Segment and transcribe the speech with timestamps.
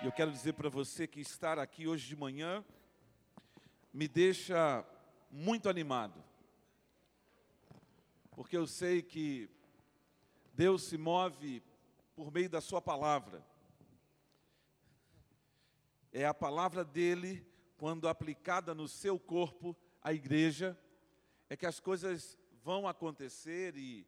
[0.00, 2.64] E eu quero dizer para você que estar aqui hoje de manhã
[3.92, 4.86] me deixa
[5.28, 6.22] muito animado.
[8.30, 9.50] Porque eu sei que
[10.54, 11.64] Deus se move
[12.14, 13.44] por meio da Sua palavra.
[16.12, 17.44] É a palavra dele,
[17.76, 20.78] quando aplicada no seu corpo, a igreja,
[21.50, 24.06] é que as coisas vão acontecer e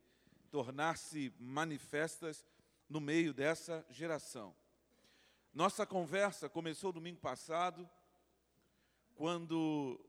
[0.53, 2.47] tornar-se manifestas
[2.89, 4.55] no meio dessa geração.
[5.53, 7.91] Nossa conversa começou domingo passado,
[9.17, 10.01] quando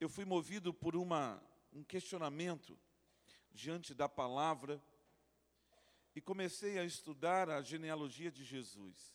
[0.00, 1.40] eu fui movido por uma,
[1.72, 2.76] um questionamento
[3.52, 4.82] diante da palavra
[6.16, 9.14] e comecei a estudar a genealogia de Jesus.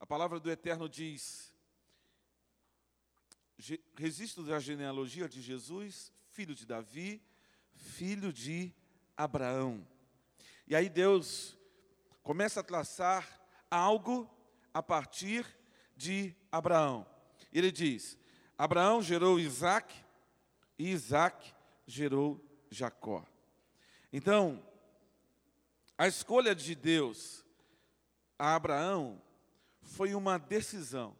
[0.00, 1.52] A palavra do Eterno diz:
[3.94, 7.22] registro da genealogia de Jesus, filho de Davi,
[7.74, 8.74] filho de
[9.14, 9.86] Abraão.
[10.66, 11.58] E aí Deus
[12.24, 13.40] começa a traçar
[13.70, 14.28] algo
[14.72, 15.46] a partir
[15.94, 17.06] de Abraão.
[17.52, 18.18] Ele diz:
[18.58, 19.94] Abraão gerou Isaac
[20.78, 21.54] e Isaac
[21.86, 23.24] gerou Jacó.
[24.12, 24.66] Então,
[25.96, 27.44] a escolha de Deus
[28.38, 29.22] a Abraão
[29.82, 31.16] foi uma decisão,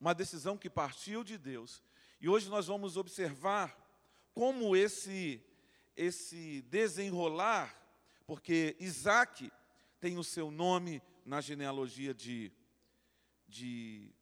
[0.00, 1.82] uma decisão que partiu de Deus.
[2.20, 3.76] E hoje nós vamos observar
[4.34, 5.40] como esse
[5.96, 7.74] esse desenrolar,
[8.26, 9.50] porque Isaac
[10.00, 12.52] tem o seu nome na genealogia de,
[13.48, 14.14] de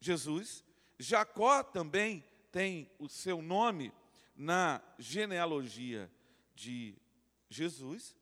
[0.00, 0.64] Jesus.
[0.98, 3.92] Jacó também tem o seu nome
[4.34, 6.10] na genealogia
[6.54, 6.96] de
[7.48, 8.16] Jesus,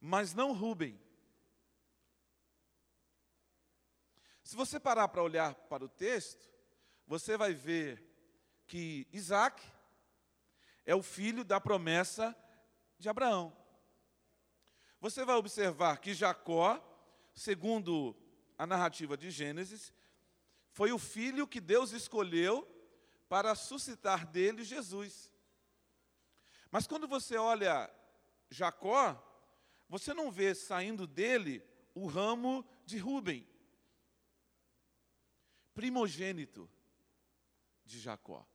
[0.00, 1.00] mas não Rubem.
[4.42, 6.48] Se você parar para olhar para o texto,
[7.06, 8.02] você vai ver
[8.66, 9.62] que Isaac
[10.86, 12.34] é o filho da promessa
[12.98, 13.54] de Abraão.
[15.00, 16.82] Você vai observar que Jacó,
[17.32, 18.16] segundo
[18.56, 19.92] a narrativa de Gênesis,
[20.70, 22.66] foi o filho que Deus escolheu
[23.28, 25.32] para suscitar dele Jesus.
[26.70, 27.92] Mas quando você olha
[28.50, 29.24] Jacó,
[29.88, 31.62] você não vê saindo dele
[31.94, 33.46] o ramo de Ruben,
[35.74, 36.68] primogênito
[37.84, 38.46] de Jacó.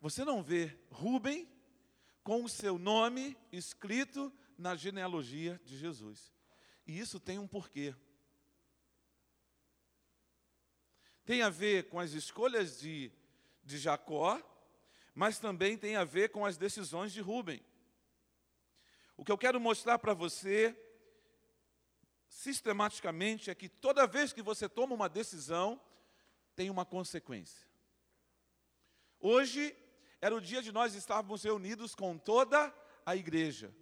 [0.00, 1.55] Você não vê Ruben
[2.26, 6.34] com o seu nome escrito na genealogia de Jesus.
[6.84, 7.94] E isso tem um porquê.
[11.24, 13.12] Tem a ver com as escolhas de,
[13.62, 14.42] de Jacó,
[15.14, 17.64] mas também tem a ver com as decisões de Rubem.
[19.16, 20.76] O que eu quero mostrar para você,
[22.28, 25.80] sistematicamente, é que toda vez que você toma uma decisão,
[26.56, 27.68] tem uma consequência.
[29.20, 29.76] Hoje
[30.20, 32.72] era o dia de nós estarmos reunidos com toda
[33.04, 33.74] a igreja.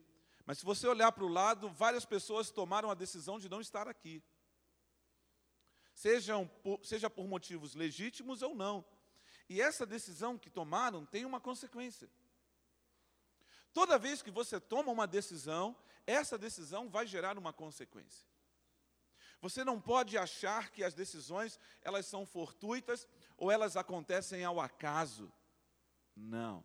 [0.46, 3.88] Mas se você olhar para o lado, várias pessoas tomaram a decisão de não estar
[3.88, 4.22] aqui.
[5.94, 8.84] Sejam por, seja por motivos legítimos ou não.
[9.48, 12.10] E essa decisão que tomaram tem uma consequência.
[13.72, 18.28] Toda vez que você toma uma decisão, essa decisão vai gerar uma consequência.
[19.40, 23.06] Você não pode achar que as decisões elas são fortuitas
[23.36, 25.32] ou elas acontecem ao acaso.
[26.16, 26.64] Não.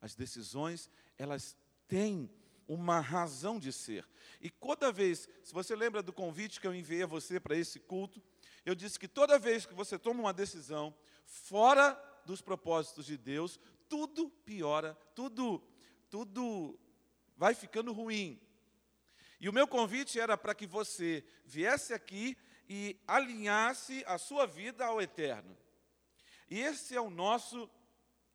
[0.00, 1.56] As decisões, elas
[1.88, 2.30] têm
[2.68, 4.06] uma razão de ser.
[4.40, 7.78] E toda vez, se você lembra do convite que eu enviei a você para esse
[7.78, 8.22] culto,
[8.64, 13.60] eu disse que toda vez que você toma uma decisão fora dos propósitos de Deus,
[13.88, 15.62] tudo piora, tudo,
[16.10, 16.78] tudo
[17.36, 18.40] vai ficando ruim.
[19.40, 22.36] E o meu convite era para que você viesse aqui
[22.68, 25.56] e alinhasse a sua vida ao eterno.
[26.48, 27.70] E esse é o nosso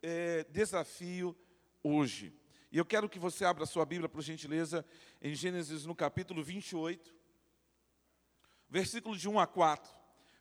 [0.01, 1.35] é, desafio
[1.83, 2.33] hoje.
[2.71, 4.85] E eu quero que você abra sua Bíblia, por gentileza,
[5.21, 7.13] em Gênesis no capítulo 28,
[8.69, 9.93] versículo de 1 a 4.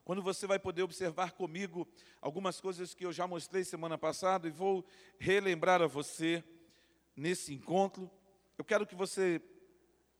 [0.04, 1.86] Quando você vai poder observar comigo
[2.20, 4.84] algumas coisas que eu já mostrei semana passada e vou
[5.18, 6.42] relembrar a você
[7.14, 8.10] nesse encontro.
[8.56, 9.42] Eu quero que você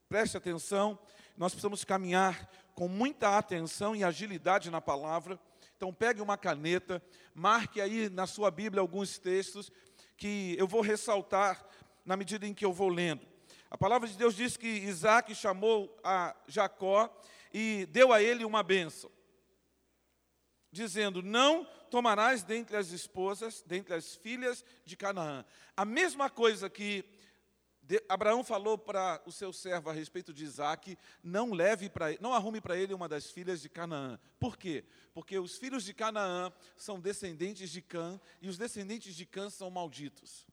[0.08, 0.98] preste atenção.
[1.36, 5.40] Nós precisamos caminhar com muita atenção e agilidade na palavra
[5.80, 7.02] então pegue uma caneta,
[7.34, 9.72] marque aí na sua Bíblia alguns textos
[10.14, 11.66] que eu vou ressaltar
[12.04, 13.26] na medida em que eu vou lendo.
[13.70, 17.08] A palavra de Deus diz que Isaac chamou a Jacó
[17.50, 19.10] e deu a ele uma bênção,
[20.70, 25.46] dizendo: Não tomarás dentre as esposas, dentre as filhas de Canaã.
[25.74, 27.06] A mesma coisa que
[28.08, 32.60] Abraão falou para o seu servo a respeito de Isaac, não leve para não arrume
[32.60, 34.18] para ele uma das filhas de Canaã.
[34.38, 34.84] Por quê?
[35.12, 39.70] Porque os filhos de Canaã são descendentes de Cã, e os descendentes de Cã são
[39.70, 40.46] malditos.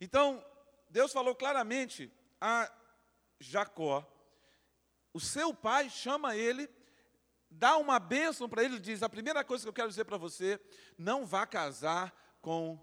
[0.00, 0.44] Então,
[0.90, 2.70] Deus falou claramente a
[3.40, 4.06] Jacó,
[5.12, 6.68] o seu pai chama ele,
[7.50, 10.60] dá uma bênção para ele, diz: a primeira coisa que eu quero dizer para você,
[10.96, 12.78] não vá casar com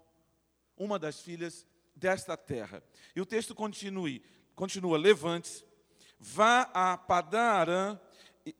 [0.76, 1.66] uma das filhas
[2.00, 2.82] desta terra.
[3.14, 4.24] E o texto continue,
[4.56, 5.64] continua: levante-se,
[6.18, 8.00] vá a Padã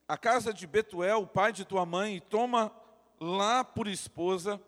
[0.06, 2.70] a casa de Betuel, o pai de tua mãe, e toma
[3.19, 4.60] lá por esposa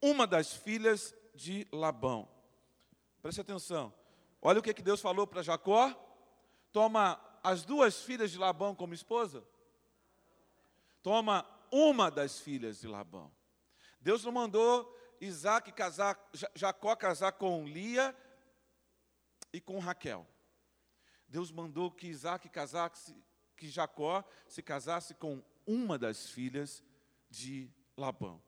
[0.00, 2.28] uma das filhas de Labão.
[3.22, 3.92] Preste atenção.
[4.40, 5.94] Olha o que, que Deus falou para Jacó.
[6.72, 9.44] Toma as duas filhas de Labão como esposa.
[11.02, 13.32] Toma uma das filhas de Labão.
[14.00, 14.92] Deus não mandou
[15.22, 16.18] Isaac casar,
[16.54, 18.14] Jacó casar com Lia
[19.52, 20.26] e com Raquel.
[21.28, 23.14] Deus mandou que Isaac casasse,
[23.56, 26.82] que Jacó se casasse com uma das filhas
[27.30, 28.42] de Labão.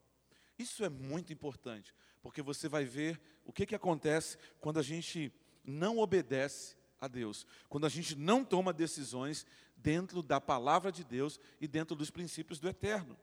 [0.59, 5.33] Isso é muito importante, porque você vai ver o que, que acontece quando a gente
[5.63, 9.45] não obedece a Deus, quando a gente não toma decisões
[9.77, 13.17] dentro da palavra de Deus e dentro dos princípios do eterno.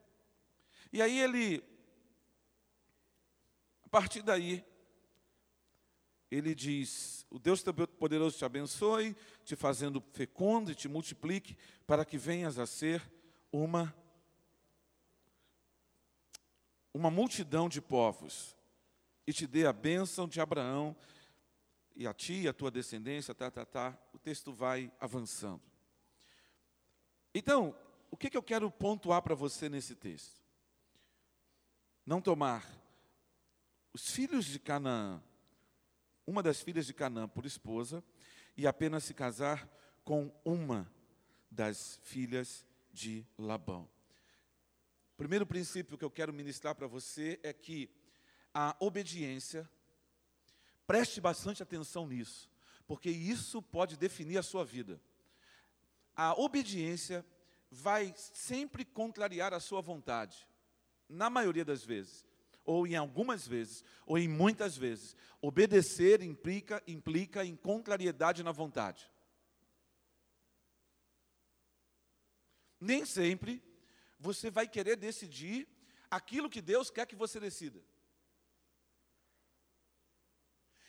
[0.91, 1.63] E aí ele,
[3.93, 4.65] partir daí,
[6.31, 12.17] ele diz: O Deus Todo-Poderoso te abençoe, te fazendo fecundo e te multiplique, para que
[12.17, 13.03] venhas a ser
[13.53, 13.95] uma
[16.95, 18.57] uma multidão de povos
[19.27, 20.97] e te dê a bênção de Abraão
[21.95, 23.99] e a ti, a tua descendência, tá, tá, tá.
[24.13, 25.63] O texto vai avançando.
[27.35, 27.75] Então,
[28.11, 30.43] o que, que eu quero pontuar para você nesse texto?
[32.05, 32.82] Não tomar
[33.93, 35.23] os filhos de Canaã,
[36.27, 38.03] uma das filhas de Canaã por esposa,
[38.57, 39.69] e apenas se casar
[40.05, 40.91] com uma
[41.51, 43.89] das filhas de Labão.
[45.13, 47.91] O primeiro princípio que eu quero ministrar para você é que
[48.53, 49.69] a obediência,
[50.87, 52.51] preste bastante atenção nisso,
[52.87, 55.01] porque isso pode definir a sua vida.
[56.17, 57.25] A obediência
[57.71, 60.47] vai sempre contrariar a sua vontade,
[61.09, 62.27] na maioria das vezes,
[62.65, 65.17] ou em algumas vezes, ou em muitas vezes.
[65.41, 69.11] Obedecer implica, implica em contrariedade na vontade.
[72.81, 73.63] Nem sempre
[74.19, 75.69] você vai querer decidir
[76.11, 77.83] aquilo que Deus quer que você decida.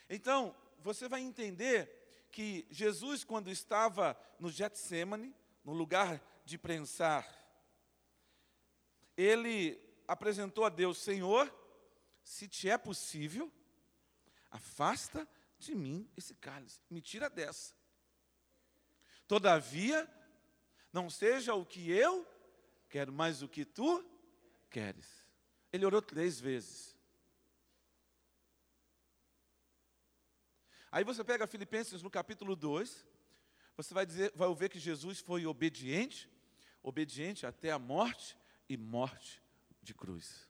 [0.08, 5.34] Então, você vai entender que Jesus, quando estava no Getsemane,
[5.64, 7.26] no lugar de prensar,
[9.16, 11.52] ele apresentou a Deus: Senhor,
[12.24, 13.52] se te é possível,
[14.50, 15.28] afasta
[15.58, 17.74] de mim esse cálice, me tira dessa.
[19.28, 20.08] Todavia,
[20.92, 22.26] não seja o que eu
[22.88, 24.04] quero, mas o que tu
[24.70, 25.24] queres.
[25.72, 26.96] Ele orou três vezes.
[30.90, 33.04] Aí você pega Filipenses no capítulo 2,
[33.76, 36.30] você vai, dizer, vai ver que Jesus foi obediente,
[36.82, 38.38] obediente até a morte
[38.68, 39.42] e morte
[39.82, 40.48] de cruz.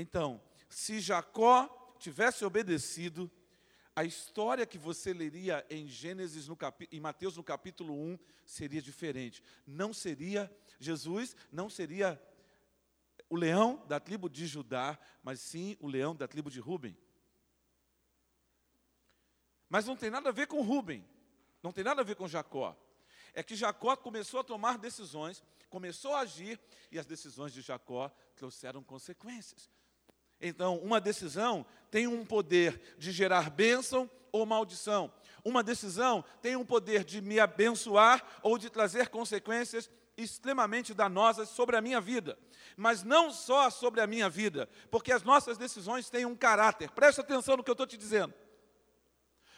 [0.00, 3.28] Então, se Jacó tivesse obedecido,
[3.96, 8.16] a história que você leria em Gênesis, no capi, em Mateus no capítulo 1,
[8.46, 9.42] seria diferente.
[9.66, 10.48] Não seria,
[10.78, 12.22] Jesus não seria
[13.28, 16.96] o leão da tribo de Judá, mas sim o leão da tribo de Ruben.
[19.68, 21.04] Mas não tem nada a ver com Rubem,
[21.60, 22.80] não tem nada a ver com Jacó.
[23.34, 26.60] É que Jacó começou a tomar decisões, começou a agir,
[26.92, 29.68] e as decisões de Jacó trouxeram consequências.
[30.40, 35.12] Então, uma decisão tem um poder de gerar bênção ou maldição.
[35.44, 41.76] Uma decisão tem um poder de me abençoar ou de trazer consequências extremamente danosas sobre
[41.76, 42.38] a minha vida.
[42.76, 46.90] Mas não só sobre a minha vida, porque as nossas decisões têm um caráter.
[46.90, 48.34] Preste atenção no que eu estou te dizendo.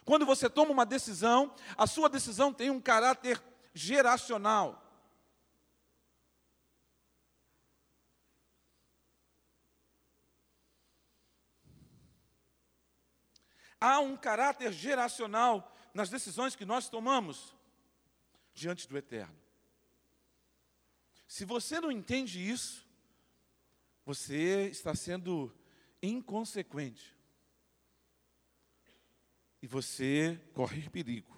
[0.04, 3.42] Quando você toma uma decisão, a sua decisão tem um caráter
[3.74, 4.89] geracional.
[13.80, 17.56] Há um caráter geracional nas decisões que nós tomamos
[18.52, 19.38] diante do Eterno.
[21.26, 22.86] Se você não entende isso,
[24.04, 25.54] você está sendo
[26.02, 27.16] inconsequente
[29.62, 31.36] e você corre perigo.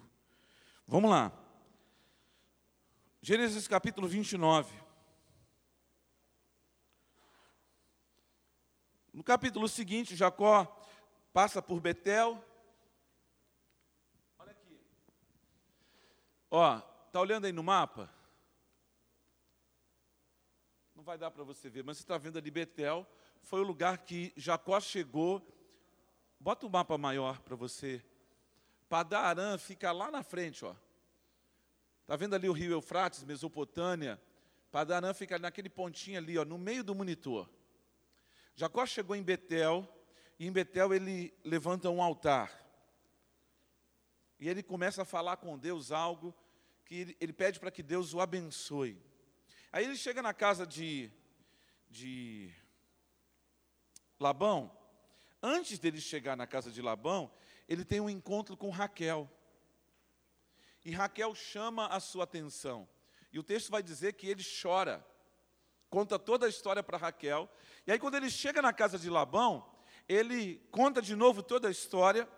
[0.86, 1.32] Vamos lá.
[3.20, 4.72] Gênesis capítulo 29.
[9.12, 10.81] No capítulo seguinte, Jacó
[11.32, 12.42] passa por Betel.
[14.38, 14.80] Olha aqui.
[16.50, 18.12] Ó, tá olhando aí no mapa?
[20.94, 23.06] Não vai dar para você ver, mas você está vendo ali Betel.
[23.42, 25.40] Foi o lugar que Jacó chegou.
[26.38, 28.04] Bota o mapa maior para você
[28.92, 30.76] Padarã fica lá na frente, ó.
[32.02, 34.20] Está vendo ali o rio Eufrates, Mesopotâmia?
[34.70, 37.48] Padarã fica naquele pontinho ali, ó, no meio do monitor.
[38.54, 39.88] Jacó chegou em Betel,
[40.42, 42.50] e em Betel ele levanta um altar.
[44.40, 46.34] E ele começa a falar com Deus algo
[46.84, 49.00] que ele, ele pede para que Deus o abençoe.
[49.70, 51.12] Aí ele chega na casa de,
[51.88, 52.52] de
[54.18, 54.76] Labão.
[55.40, 57.32] Antes dele chegar na casa de Labão,
[57.68, 59.30] ele tem um encontro com Raquel.
[60.84, 62.88] E Raquel chama a sua atenção.
[63.32, 65.06] E o texto vai dizer que ele chora.
[65.88, 67.48] Conta toda a história para Raquel.
[67.86, 69.71] E aí, quando ele chega na casa de Labão,
[70.08, 72.28] ele conta de novo toda a história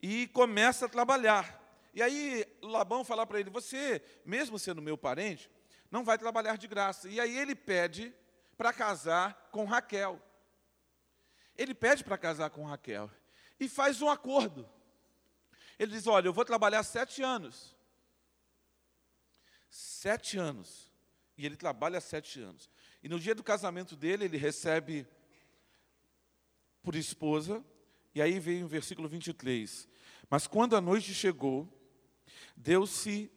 [0.00, 1.62] e começa a trabalhar.
[1.94, 5.50] E aí Labão fala para ele: Você, mesmo sendo meu parente,
[5.90, 7.08] não vai trabalhar de graça.
[7.08, 8.14] E aí ele pede
[8.56, 10.20] para casar com Raquel.
[11.56, 13.10] Ele pede para casar com Raquel
[13.58, 14.68] e faz um acordo.
[15.78, 17.74] Ele diz: Olha, eu vou trabalhar sete anos.
[19.68, 20.90] Sete anos.
[21.36, 22.70] E ele trabalha sete anos.
[23.02, 25.06] E no dia do casamento dele, ele recebe
[26.86, 27.64] por esposa.
[28.14, 29.88] E aí vem o versículo 23.
[30.30, 31.68] Mas quando a noite chegou,
[32.56, 33.28] Deus se.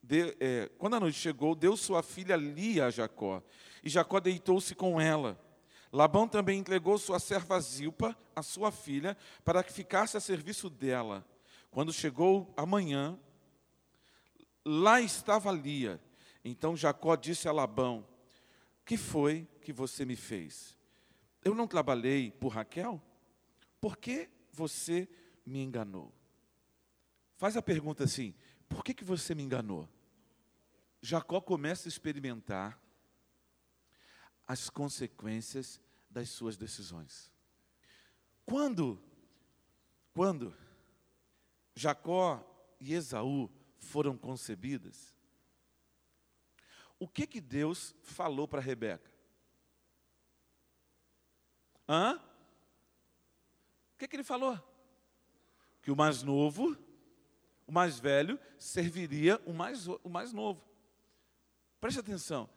[0.00, 3.42] De, é, quando a noite chegou, deu sua filha Lia a Jacó.
[3.82, 5.36] E Jacó deitou-se com ela.
[5.92, 11.26] Labão também entregou sua serva Zilpa, a sua filha, para que ficasse a serviço dela.
[11.68, 13.18] Quando chegou a manhã,
[14.64, 16.00] lá estava Lia.
[16.44, 18.06] Então Jacó disse a Labão:
[18.84, 20.80] Que foi que você me fez?
[21.44, 23.02] Eu não trabalhei por Raquel?
[23.80, 25.08] Por que você
[25.44, 26.12] me enganou?
[27.36, 28.34] Faz a pergunta assim:
[28.68, 29.88] por que, que você me enganou?
[31.00, 32.80] Jacó começa a experimentar
[34.46, 37.32] as consequências das suas decisões.
[38.44, 39.02] Quando,
[40.14, 40.56] quando
[41.74, 45.16] Jacó e Esaú foram concebidas,
[46.98, 49.11] o que que Deus falou para Rebeca?
[51.88, 52.20] Hã?
[53.94, 54.58] O que, que ele falou?
[55.82, 56.76] Que o mais novo,
[57.66, 60.62] o mais velho, serviria o mais, o mais novo.
[61.80, 62.48] Preste atenção.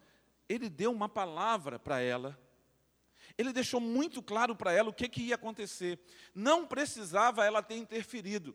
[0.48, 2.38] Ele deu uma palavra para ela.
[3.36, 5.98] Ele deixou muito claro para ela o que, que ia acontecer.
[6.34, 8.54] Não precisava ela ter interferido.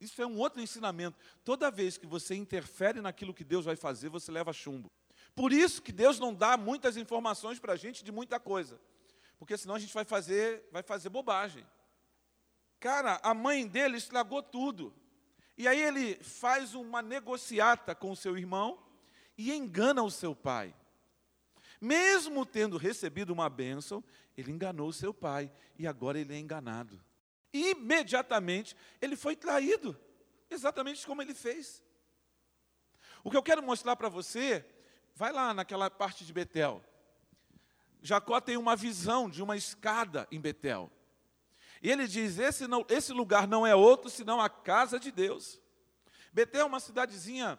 [0.00, 1.18] Isso é um outro ensinamento.
[1.44, 4.90] Toda vez que você interfere naquilo que Deus vai fazer, você leva chumbo.
[5.34, 8.78] Por isso que Deus não dá muitas informações para a gente de muita coisa
[9.42, 11.66] porque senão a gente vai fazer, vai fazer bobagem.
[12.78, 14.94] Cara, a mãe dele estragou tudo.
[15.58, 18.80] E aí ele faz uma negociata com o seu irmão
[19.36, 20.72] e engana o seu pai.
[21.80, 24.04] Mesmo tendo recebido uma bênção,
[24.36, 27.02] ele enganou o seu pai e agora ele é enganado.
[27.52, 29.98] Imediatamente ele foi traído,
[30.48, 31.82] exatamente como ele fez.
[33.24, 34.64] O que eu quero mostrar para você,
[35.16, 36.80] vai lá naquela parte de Betel.
[38.02, 40.90] Jacó tem uma visão de uma escada em Betel.
[41.80, 45.60] E ele diz: esse, não, esse lugar não é outro senão a casa de Deus.
[46.32, 47.58] Betel é uma cidadezinha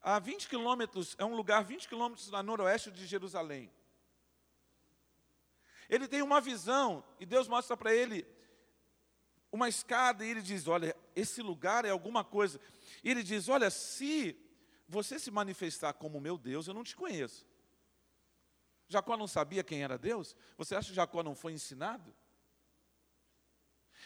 [0.00, 3.70] a 20 quilômetros, é um lugar 20 quilômetros a noroeste de Jerusalém.
[5.88, 8.26] Ele tem uma visão e Deus mostra para ele
[9.52, 12.58] uma escada e ele diz: Olha, esse lugar é alguma coisa.
[13.04, 14.38] E ele diz: Olha, se
[14.88, 17.46] você se manifestar como meu Deus, eu não te conheço.
[18.88, 20.36] Jacó não sabia quem era Deus?
[20.56, 22.14] Você acha que Jacó não foi ensinado?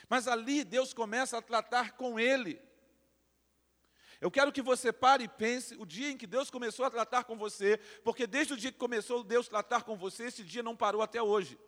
[0.08, 2.60] Mas ali Deus começa a tratar com ele.
[4.20, 7.24] Eu quero que você pare e pense o dia em que Deus começou a tratar
[7.24, 10.62] com você, porque desde o dia que começou Deus a tratar com você, esse dia
[10.62, 11.58] não parou até hoje.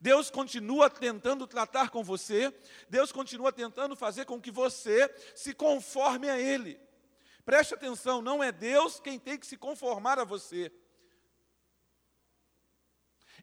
[0.00, 2.52] Deus continua tentando tratar com você,
[2.88, 6.76] Deus continua tentando fazer com que você se conforme a Ele.
[7.44, 10.72] Preste atenção, não é Deus quem tem que se conformar a você.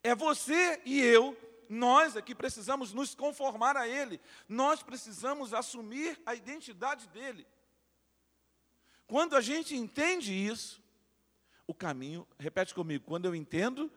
[0.03, 1.37] É você e eu,
[1.69, 7.45] nós aqui precisamos nos conformar a Ele, nós precisamos assumir a identidade dEle.
[9.07, 10.81] Quando a gente entende isso,
[11.65, 13.91] o caminho, repete comigo, quando eu entendo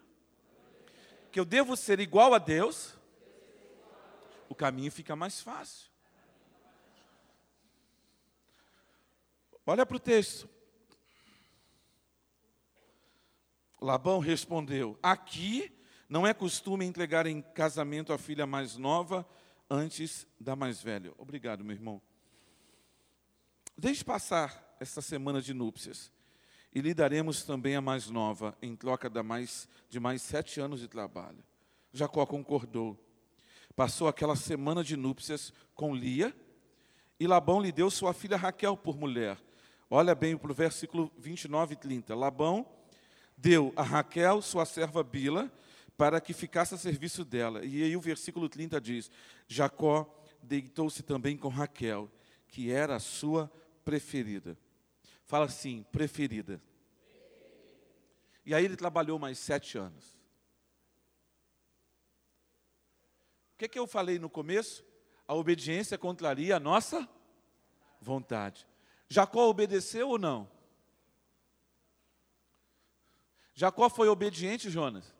[1.30, 2.94] que eu devo ser igual a Deus,
[4.48, 5.90] o caminho fica mais fácil.
[9.64, 10.48] Olha para o texto.
[13.80, 15.74] Labão respondeu: Aqui
[16.12, 19.26] não é costume entregar em casamento a filha mais nova
[19.70, 21.10] antes da mais velha.
[21.16, 22.02] Obrigado, meu irmão.
[23.78, 26.12] Deixe passar esta semana de núpcias
[26.70, 30.80] e lhe daremos também a mais nova em troca de mais, de mais sete anos
[30.80, 31.42] de trabalho.
[31.94, 32.94] Jacó concordou.
[33.74, 36.36] Passou aquela semana de núpcias com Lia
[37.18, 39.38] e Labão lhe deu sua filha Raquel por mulher.
[39.88, 42.14] Olha bem para o versículo 29 e 30.
[42.14, 42.66] Labão
[43.34, 45.50] deu a Raquel, sua serva Bila,
[45.96, 47.64] para que ficasse a serviço dela.
[47.64, 49.10] E aí o versículo 30 diz:
[49.46, 52.10] Jacó deitou-se também com Raquel,
[52.48, 53.50] que era a sua
[53.84, 54.56] preferida.
[55.24, 56.60] Fala assim, preferida.
[58.44, 60.04] E aí ele trabalhou mais sete anos.
[63.54, 64.84] O que, que eu falei no começo?
[65.26, 67.08] A obediência contraria a nossa
[68.00, 68.66] vontade.
[69.08, 70.50] Jacó obedeceu ou não?
[73.54, 75.14] Jacó foi obediente, Jonas?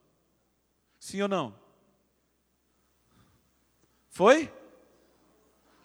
[1.02, 1.52] Sim ou não?
[4.08, 4.52] Foi?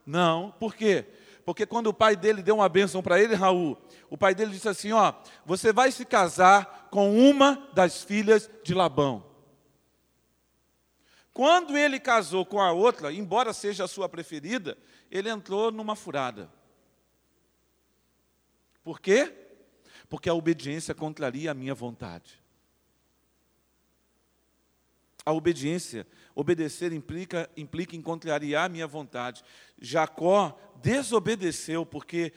[0.06, 0.52] Não.
[0.60, 1.08] Por quê?
[1.44, 3.76] Porque quando o pai dele deu uma bênção para ele, Raul,
[4.12, 5.12] o pai dele disse assim: Ó,
[5.44, 9.26] você vai se casar com uma das filhas de Labão.
[11.34, 14.78] Quando ele casou com a outra, embora seja a sua preferida,
[15.10, 16.48] ele entrou numa furada.
[18.84, 19.34] Por quê?
[20.08, 22.40] Porque a obediência contraria a minha vontade.
[25.28, 29.44] A obediência, obedecer implica, implica em contrariar a minha vontade.
[29.78, 32.32] Jacó desobedeceu, porque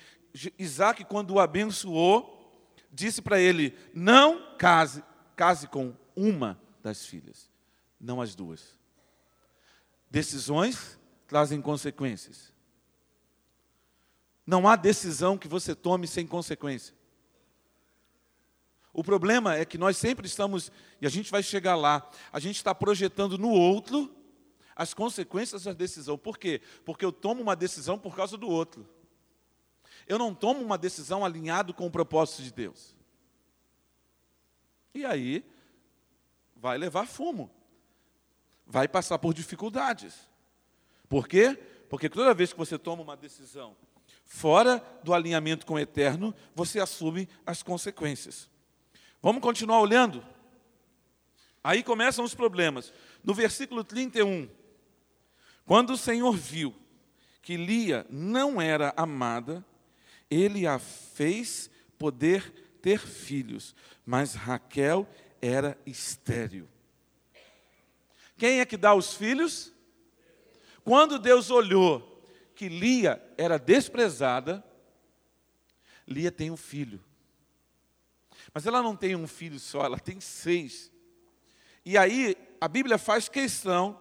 [0.59, 2.53] Isaac, quando o abençoou,
[2.91, 5.05] disse para ele: não case,
[5.37, 7.49] case com uma das filhas,
[8.01, 8.77] não as duas.
[10.11, 12.53] Decisões trazem consequências.
[14.45, 16.93] Não há decisão que você tome sem consequência.
[18.93, 20.71] O problema é que nós sempre estamos,
[21.01, 24.15] e a gente vai chegar lá, a gente está projetando no outro
[24.75, 26.17] as consequências da decisão.
[26.19, 26.61] Por quê?
[26.85, 28.89] Porque eu tomo uma decisão por causa do outro.
[30.07, 32.97] Eu não tomo uma decisão alinhado com o propósito de Deus.
[34.93, 35.45] E aí,
[36.57, 37.51] vai levar fumo.
[38.67, 40.29] Vai passar por dificuldades.
[41.09, 41.57] Por quê?
[41.89, 43.77] Porque toda vez que você toma uma decisão
[44.25, 48.49] fora do alinhamento com o eterno, você assume as consequências.
[49.23, 50.25] Vamos continuar olhando?
[51.63, 52.93] Aí começam os problemas.
[53.23, 54.49] No versículo 31,
[55.67, 56.75] quando o Senhor viu
[57.43, 59.65] que Lia não era amada,
[60.31, 63.75] ele a fez poder ter filhos,
[64.07, 65.07] mas Raquel
[65.41, 66.69] era estéril.
[68.39, 69.73] Quem é que dá os filhos?
[70.83, 74.65] Quando Deus olhou que Lia era desprezada,
[76.07, 77.05] Lia tem um filho.
[78.53, 80.91] Mas ela não tem um filho só, ela tem seis.
[81.85, 83.99] E aí a Bíblia faz questão,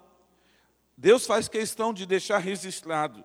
[0.97, 3.23] Deus faz questão de deixar registrado.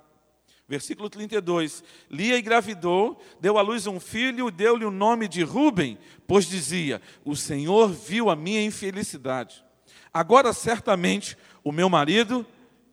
[0.67, 6.47] Versículo 32: Lia engravidou, deu à luz um filho, deu-lhe o nome de Ruben, pois
[6.47, 9.65] dizia: O Senhor viu a minha infelicidade.
[10.13, 12.47] Agora certamente o meu marido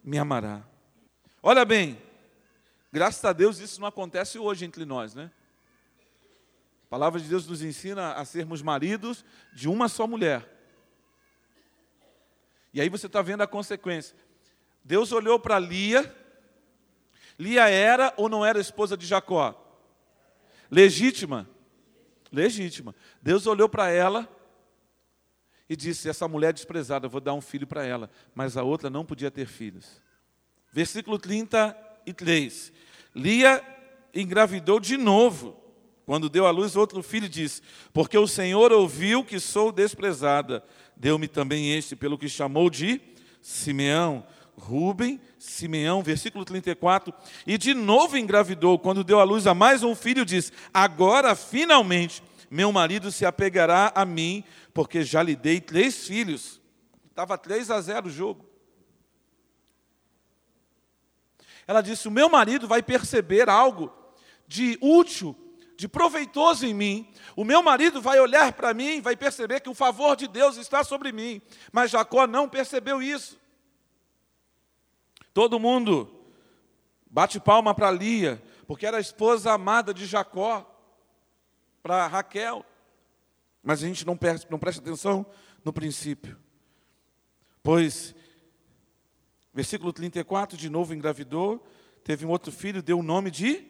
[0.04, 0.64] me amará.
[1.42, 2.02] Olha bem,
[2.92, 5.32] graças a Deus isso não acontece hoje entre nós, né?
[6.92, 9.24] A palavra de Deus nos ensina a sermos maridos
[9.54, 10.46] de uma só mulher.
[12.74, 14.14] E aí você está vendo a consequência.
[14.84, 16.14] Deus olhou para Lia.
[17.40, 19.56] Lia era ou não era esposa de Jacó?
[20.70, 21.50] Legítima.
[22.30, 22.94] Legítima.
[23.22, 24.28] Deus olhou para ela
[25.70, 28.12] e disse: Essa mulher é desprezada, vou dar um filho para ela.
[28.36, 30.02] Mas a outra não podia ter filhos.
[30.74, 32.74] Versículo 33.
[33.16, 33.64] Lia
[34.14, 35.61] engravidou de novo
[36.06, 37.62] quando deu à luz outro filho, disse:
[37.94, 40.64] Porque o Senhor ouviu que sou desprezada,
[40.96, 43.02] deu-me também este, pelo que chamou de
[43.42, 44.26] Simeão.
[44.58, 47.12] Rubem, Simeão, versículo 34,
[47.48, 52.22] e de novo engravidou, quando deu à luz a mais um filho, diz: Agora finalmente
[52.52, 56.60] meu marido se apegará a mim, porque já lhe dei três filhos.
[57.10, 58.46] Estava 3 a 0 o jogo.
[61.66, 63.90] Ela disse: O meu marido vai perceber algo
[64.46, 65.34] de útil
[65.82, 69.70] de proveitoso em mim, o meu marido vai olhar para mim e vai perceber que
[69.70, 71.42] o favor de Deus está sobre mim.
[71.72, 73.40] Mas Jacó não percebeu isso.
[75.34, 76.08] Todo mundo
[77.10, 80.72] bate palma para Lia, porque era a esposa amada de Jacó,
[81.82, 82.64] para Raquel.
[83.64, 85.26] Mas a gente não, presta, não presta atenção
[85.66, 86.38] no princípio.
[87.64, 88.14] Pois,
[89.52, 91.68] versículo 34, de novo engravidou,
[92.04, 93.66] teve um outro filho, deu o nome de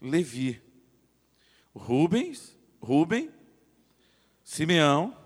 [0.00, 0.73] Levi.
[1.74, 3.30] Rubens, Rubem,
[4.42, 5.16] Simeão,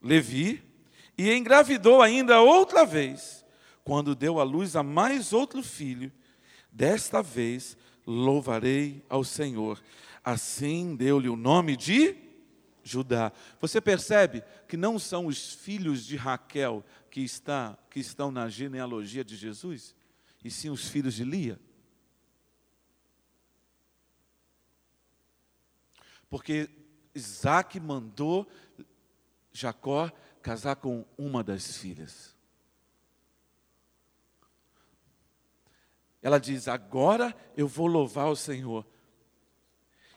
[0.00, 0.62] Levi,
[1.18, 3.44] e engravidou ainda outra vez,
[3.84, 6.12] quando deu à luz a mais outro filho.
[6.70, 9.82] Desta vez louvarei ao Senhor.
[10.24, 12.16] Assim deu-lhe o nome de
[12.82, 13.32] Judá.
[13.60, 19.24] Você percebe que não são os filhos de Raquel que, está, que estão na genealogia
[19.24, 19.94] de Jesus,
[20.44, 21.58] e sim os filhos de Lia?
[26.28, 26.68] Porque
[27.14, 28.46] Isaac mandou
[29.52, 30.10] Jacó
[30.42, 32.36] casar com uma das filhas.
[36.20, 38.86] Ela diz: Agora eu vou louvar o Senhor.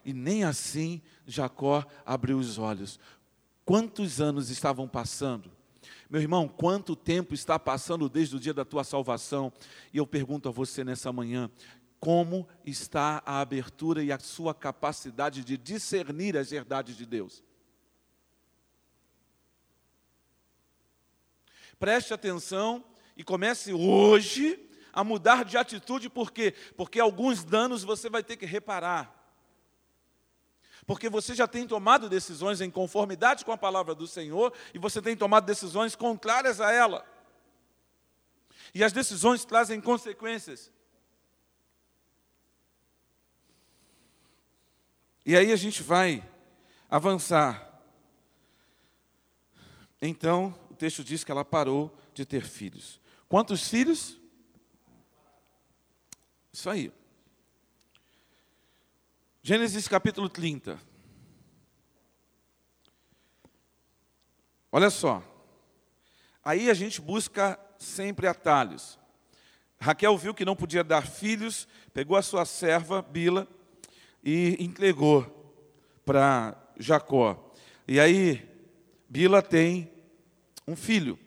[0.04, 3.00] E nem assim Jacó abriu os olhos.
[3.64, 5.52] Quantos anos estavam passando?
[6.10, 9.54] Meu irmão, quanto tempo está passando desde o dia da tua salvação?
[9.94, 11.52] E eu pergunto a você nessa manhã:
[12.00, 17.44] como está a abertura e a sua capacidade de discernir as verdades de Deus?
[21.78, 22.84] Preste atenção
[23.16, 26.54] e comece hoje a mudar de atitude, por quê?
[26.76, 29.16] Porque alguns danos você vai ter que reparar.
[30.86, 35.02] Porque você já tem tomado decisões em conformidade com a palavra do Senhor e você
[35.02, 37.06] tem tomado decisões contrárias a ela.
[38.74, 40.72] E as decisões trazem consequências.
[45.30, 46.28] E aí a gente vai
[46.90, 47.80] avançar.
[50.02, 53.00] Então, o texto diz que ela parou de ter filhos.
[53.28, 54.18] Quantos filhos?
[56.52, 56.92] Isso aí.
[59.44, 60.80] Gênesis capítulo 30.
[64.72, 65.22] Olha só.
[66.44, 68.98] Aí a gente busca sempre atalhos.
[69.80, 73.48] Raquel viu que não podia dar filhos, pegou a sua serva, Bila,
[74.24, 75.26] e entregou
[76.06, 77.52] para Jacó.
[77.88, 78.48] E aí,
[79.10, 79.90] Bila tem
[80.68, 81.18] um filho.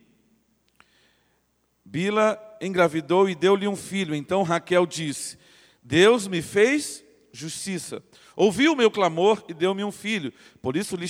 [1.83, 4.15] Bila engravidou e deu-lhe um filho.
[4.15, 5.37] Então Raquel disse:
[5.83, 8.01] Deus me fez justiça.
[8.35, 10.33] Ouviu o meu clamor e deu-me um filho.
[10.61, 11.07] Por isso lhe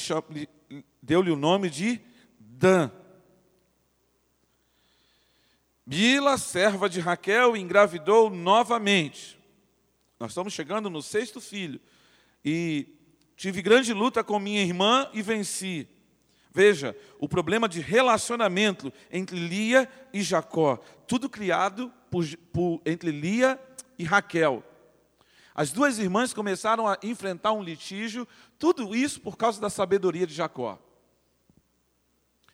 [1.01, 2.01] deu-lhe o nome de
[2.39, 2.89] Dan.
[5.85, 9.37] Bila, serva de Raquel, engravidou novamente.
[10.23, 11.81] Nós estamos chegando no sexto filho.
[12.45, 12.87] E
[13.35, 15.85] tive grande luta com minha irmã e venci.
[16.49, 23.59] Veja, o problema de relacionamento entre Lia e Jacó, tudo criado por, por, entre Lia
[23.99, 24.63] e Raquel.
[25.53, 28.25] As duas irmãs começaram a enfrentar um litígio,
[28.57, 30.79] tudo isso por causa da sabedoria de Jacó.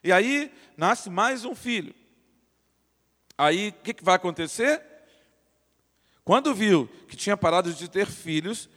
[0.03, 1.93] E aí nasce mais um filho.
[3.37, 4.88] Aí o que, que vai acontecer?
[6.29, 8.69] Quando viu que tinha parado de ter filhos,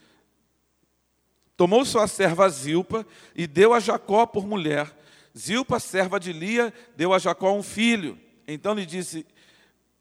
[1.55, 4.91] tomou sua serva Zilpa e deu a Jacó por mulher.
[5.37, 8.19] Zilpa, serva de Lia, deu a Jacó um filho.
[8.49, 9.27] Então lhe disse: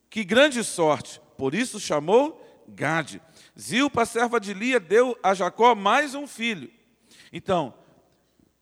[0.10, 1.20] Que grande sorte!
[1.38, 3.22] Por isso chamou Gade.
[3.60, 6.72] Zilpa, serva de Lia, deu a Jacó mais um filho.
[7.34, 7.74] Então,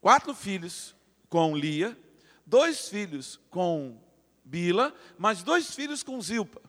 [0.01, 0.95] quatro filhos
[1.29, 1.95] com Lia,
[2.43, 4.01] dois filhos com
[4.43, 6.59] Bila, mais dois filhos com Zilpa.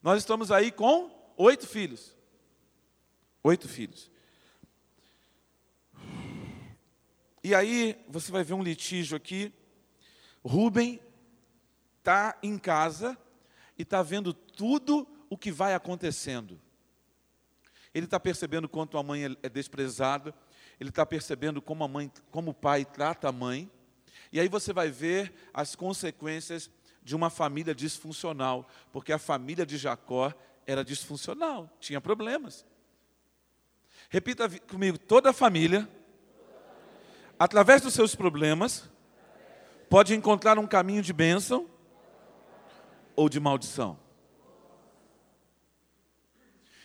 [0.00, 2.14] Nós estamos aí com oito filhos.
[3.42, 4.10] Oito filhos.
[7.42, 9.52] E aí você vai ver um litígio aqui.
[10.44, 11.00] Rubem
[11.98, 13.16] está em casa
[13.78, 16.60] e está vendo tudo o que vai acontecendo.
[17.94, 20.34] Ele está percebendo quanto a mãe é, é desprezada,
[20.78, 23.70] ele está percebendo como a mãe, como o pai trata a mãe.
[24.32, 26.70] E aí você vai ver as consequências
[27.02, 30.34] de uma família disfuncional, porque a família de Jacó
[30.66, 32.66] era disfuncional, tinha problemas.
[34.08, 35.88] Repita comigo, toda família
[37.38, 38.88] através dos seus problemas,
[39.88, 41.68] pode encontrar um caminho de bênção
[43.14, 43.98] ou de maldição.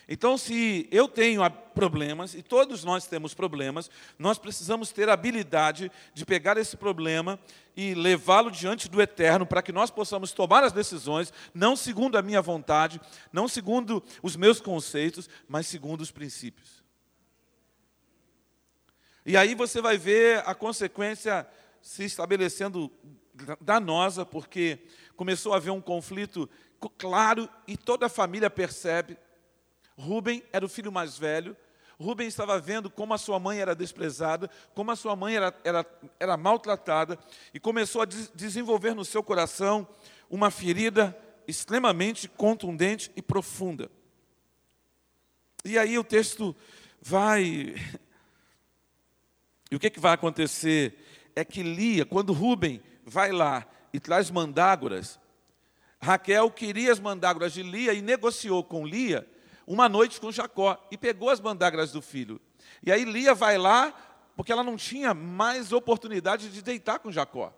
[0.08, 5.90] Então, se eu tenho problemas, e todos nós temos problemas, nós precisamos ter a habilidade
[6.12, 7.38] de pegar esse problema
[7.76, 12.22] e levá-lo diante do Eterno, para que nós possamos tomar as decisões, não segundo a
[12.22, 13.00] minha vontade,
[13.32, 16.82] não segundo os meus conceitos, mas segundo os princípios.
[19.24, 21.46] E aí você vai ver a consequência
[21.80, 22.90] se estabelecendo
[23.60, 24.80] danosa, porque
[25.16, 26.50] começou a haver um conflito
[26.98, 29.16] claro e toda a família percebe.
[29.96, 31.56] Rubem era o filho mais velho.
[31.98, 35.86] Rubem estava vendo como a sua mãe era desprezada, como a sua mãe era, era,
[36.18, 37.18] era maltratada,
[37.54, 39.86] e começou a des desenvolver no seu coração
[40.28, 43.90] uma ferida extremamente contundente e profunda.
[45.64, 46.56] E aí o texto
[47.00, 47.74] vai
[49.70, 50.98] e o que, que vai acontecer?
[51.36, 55.20] É que Lia, quando Rubem vai lá e traz mandágoras,
[56.00, 59.26] Raquel queria as mandágoras de Lia e negociou com Lia
[59.66, 62.40] uma noite com Jacó e pegou as mandágoras do filho.
[62.82, 63.92] E aí Lia vai lá,
[64.36, 67.52] porque ela não tinha mais oportunidade de deitar com Jacó.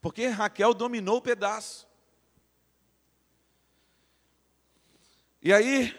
[0.00, 1.86] Porque Raquel dominou o pedaço.
[5.42, 5.94] E aí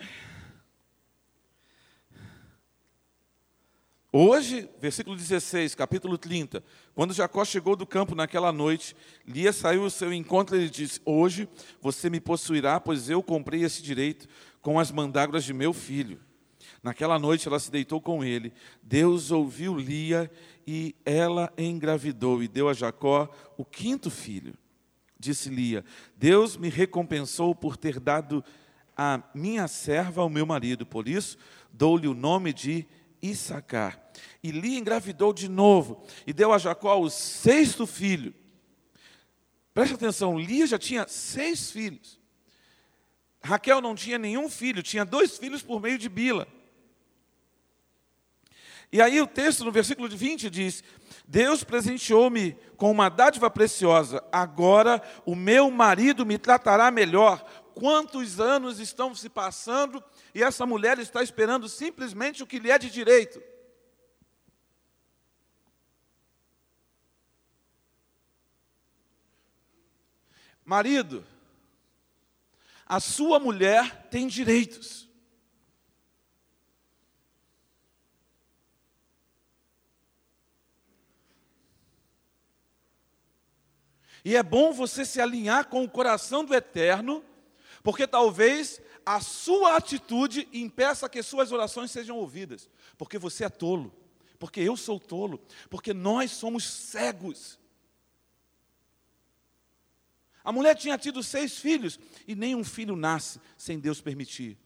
[4.20, 6.64] Hoje, versículo 16, capítulo 30.
[6.98, 11.00] Quando Jacó chegou do campo naquela noite, Lia saiu ao seu encontro e lhe disse:
[11.06, 11.48] Hoje
[11.80, 14.28] você me possuirá, pois eu comprei esse direito
[14.64, 16.20] com as mandrágoras de meu filho.
[16.82, 18.52] Naquela noite ela se deitou com ele.
[18.82, 20.32] Deus ouviu Lia
[20.66, 24.56] e ela engravidou e deu a Jacó o quinto filho.
[25.20, 28.44] Disse Lia: Deus me recompensou por ter dado
[28.98, 31.38] a minha serva ao meu marido, por isso
[31.72, 32.88] dou-lhe o nome de
[33.22, 34.02] Issacar.
[34.44, 38.34] E Lia engravidou de novo e deu a Jacó o sexto filho.
[39.74, 42.20] Preste atenção, Lia já tinha seis filhos.
[43.44, 46.48] Raquel não tinha nenhum filho, tinha dois filhos por meio de Bila.
[48.92, 50.84] E aí o texto no versículo 20 diz:
[51.28, 57.46] Deus presenteou-me com uma dádiva preciosa, agora o meu marido me tratará melhor.
[57.76, 60.04] Quantos anos estão se passando
[60.38, 63.42] e essa mulher está esperando simplesmente o que lhe é de direito?
[70.64, 71.26] Marido,
[72.86, 75.10] a sua mulher tem direitos.
[84.24, 87.26] E é bom você se alinhar com o coração do eterno,
[87.82, 93.96] porque talvez a sua atitude impeça que suas orações sejam ouvidas, porque você é tolo,
[94.38, 95.40] porque eu sou tolo,
[95.70, 97.58] porque nós somos cegos.
[100.44, 104.58] A mulher tinha tido seis filhos e nenhum filho nasce sem Deus permitir.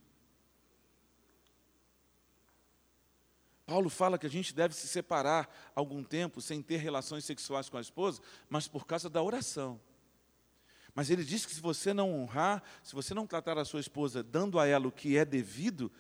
[3.64, 7.78] Paulo fala que a gente deve se separar algum tempo sem ter relações sexuais com
[7.78, 9.80] a esposa, mas por causa da oração.
[10.94, 14.22] Mas ele diz que se você não honrar, se você não tratar a sua esposa
[14.22, 15.92] dando a ela o que é devido,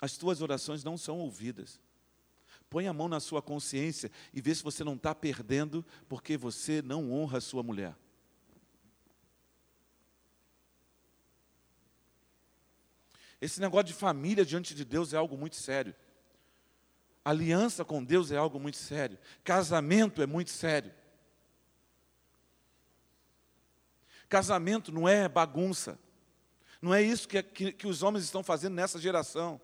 [0.00, 1.80] as suas orações não são ouvidas.
[2.68, 6.82] Põe a mão na sua consciência e vê se você não está perdendo porque você
[6.82, 7.94] não honra a sua mulher.
[13.40, 15.94] Esse negócio de família diante de Deus é algo muito sério.
[17.24, 19.18] Aliança com Deus é algo muito sério.
[19.42, 20.92] Casamento é muito sério.
[24.32, 25.98] Casamento não é bagunça.
[26.80, 29.60] Não é isso que, que, que os homens estão fazendo nessa geração.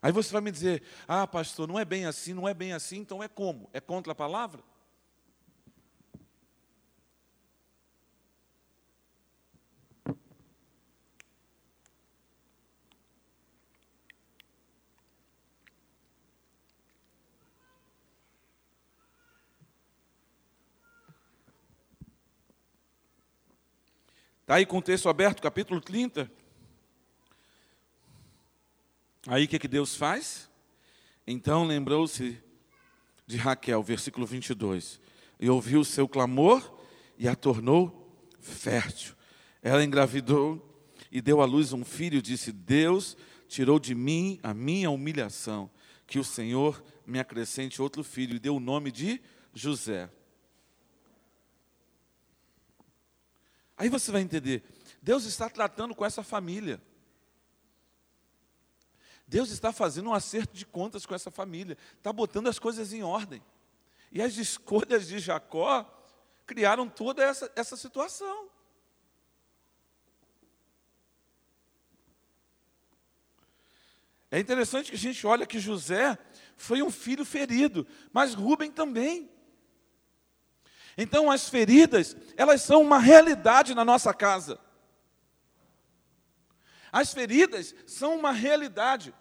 [0.00, 2.96] Aí você vai me dizer: ah, pastor, não é bem assim, não é bem assim,
[2.96, 3.68] então é como?
[3.74, 4.64] É contra a palavra?
[24.52, 26.30] Está aí com o texto aberto, capítulo 30.
[29.26, 30.50] Aí o que, que Deus faz?
[31.26, 32.38] Então lembrou-se
[33.26, 35.00] de Raquel, versículo 22.
[35.40, 36.70] E ouviu o seu clamor
[37.16, 39.14] e a tornou fértil.
[39.62, 43.16] Ela engravidou e deu à luz um filho e disse: Deus
[43.48, 45.70] tirou de mim a minha humilhação,
[46.06, 49.18] que o Senhor me acrescente outro filho, e deu o nome de
[49.54, 50.10] José.
[53.76, 54.62] Aí você vai entender,
[55.00, 56.80] Deus está tratando com essa família.
[59.26, 63.02] Deus está fazendo um acerto de contas com essa família, está botando as coisas em
[63.02, 63.42] ordem.
[64.10, 65.90] E as escolhas de Jacó
[66.46, 68.50] criaram toda essa, essa situação.
[74.30, 76.18] É interessante que a gente olha que José
[76.54, 79.31] foi um filho ferido, mas Rubem também.
[80.96, 84.58] Então, as feridas, elas são uma realidade na nossa casa.
[86.90, 89.14] As feridas são uma realidade.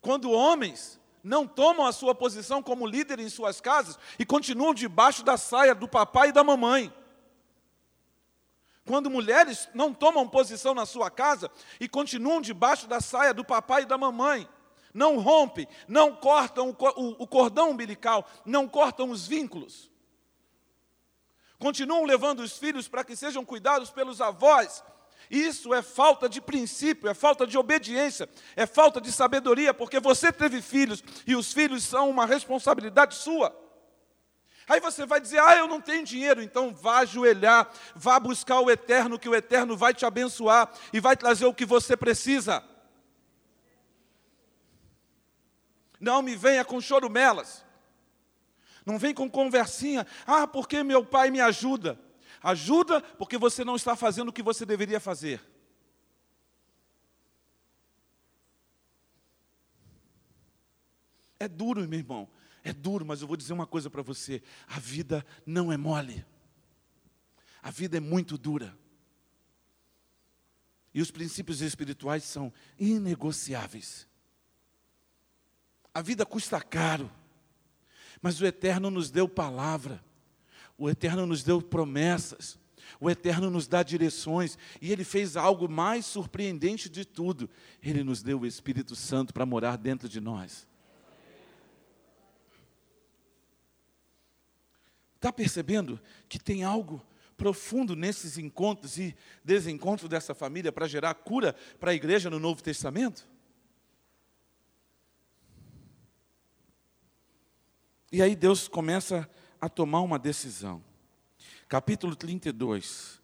[0.00, 5.22] Quando homens não tomam a sua posição como líder em suas casas e continuam debaixo
[5.22, 6.92] da saia do papai e da mamãe.
[8.86, 13.82] Quando mulheres não tomam posição na sua casa e continuam debaixo da saia do papai
[13.82, 14.48] e da mamãe.
[14.94, 19.90] Não rompem, não cortam o cordão umbilical, não cortam os vínculos
[21.58, 24.82] continuam levando os filhos para que sejam cuidados pelos avós.
[25.30, 30.32] Isso é falta de princípio, é falta de obediência, é falta de sabedoria, porque você
[30.32, 33.54] teve filhos e os filhos são uma responsabilidade sua.
[34.68, 38.70] Aí você vai dizer: Ah, eu não tenho dinheiro, então vá ajoelhar, vá buscar o
[38.70, 42.62] eterno, que o eterno vai te abençoar e vai trazer o que você precisa.
[45.98, 47.64] Não me venha com chorumelas.
[48.88, 50.06] Não vem com conversinha.
[50.26, 52.00] Ah, porque meu pai me ajuda.
[52.42, 55.42] Ajuda porque você não está fazendo o que você deveria fazer.
[61.38, 62.26] É duro, meu irmão.
[62.64, 66.24] É duro, mas eu vou dizer uma coisa para você: a vida não é mole.
[67.62, 68.74] A vida é muito dura.
[70.94, 74.08] E os princípios espirituais são inegociáveis.
[75.92, 77.17] A vida custa caro
[78.20, 80.02] mas o Eterno nos deu palavra,
[80.76, 82.58] o Eterno nos deu promessas,
[83.00, 87.48] o Eterno nos dá direções, e Ele fez algo mais surpreendente de tudo:
[87.82, 90.66] Ele nos deu o Espírito Santo para morar dentro de nós.
[95.16, 97.04] Está percebendo que tem algo
[97.36, 102.62] profundo nesses encontros e desencontros dessa família para gerar cura para a igreja no Novo
[102.62, 103.28] Testamento?
[108.10, 109.28] E aí Deus começa
[109.60, 110.82] a tomar uma decisão.
[111.68, 113.20] Capítulo 32.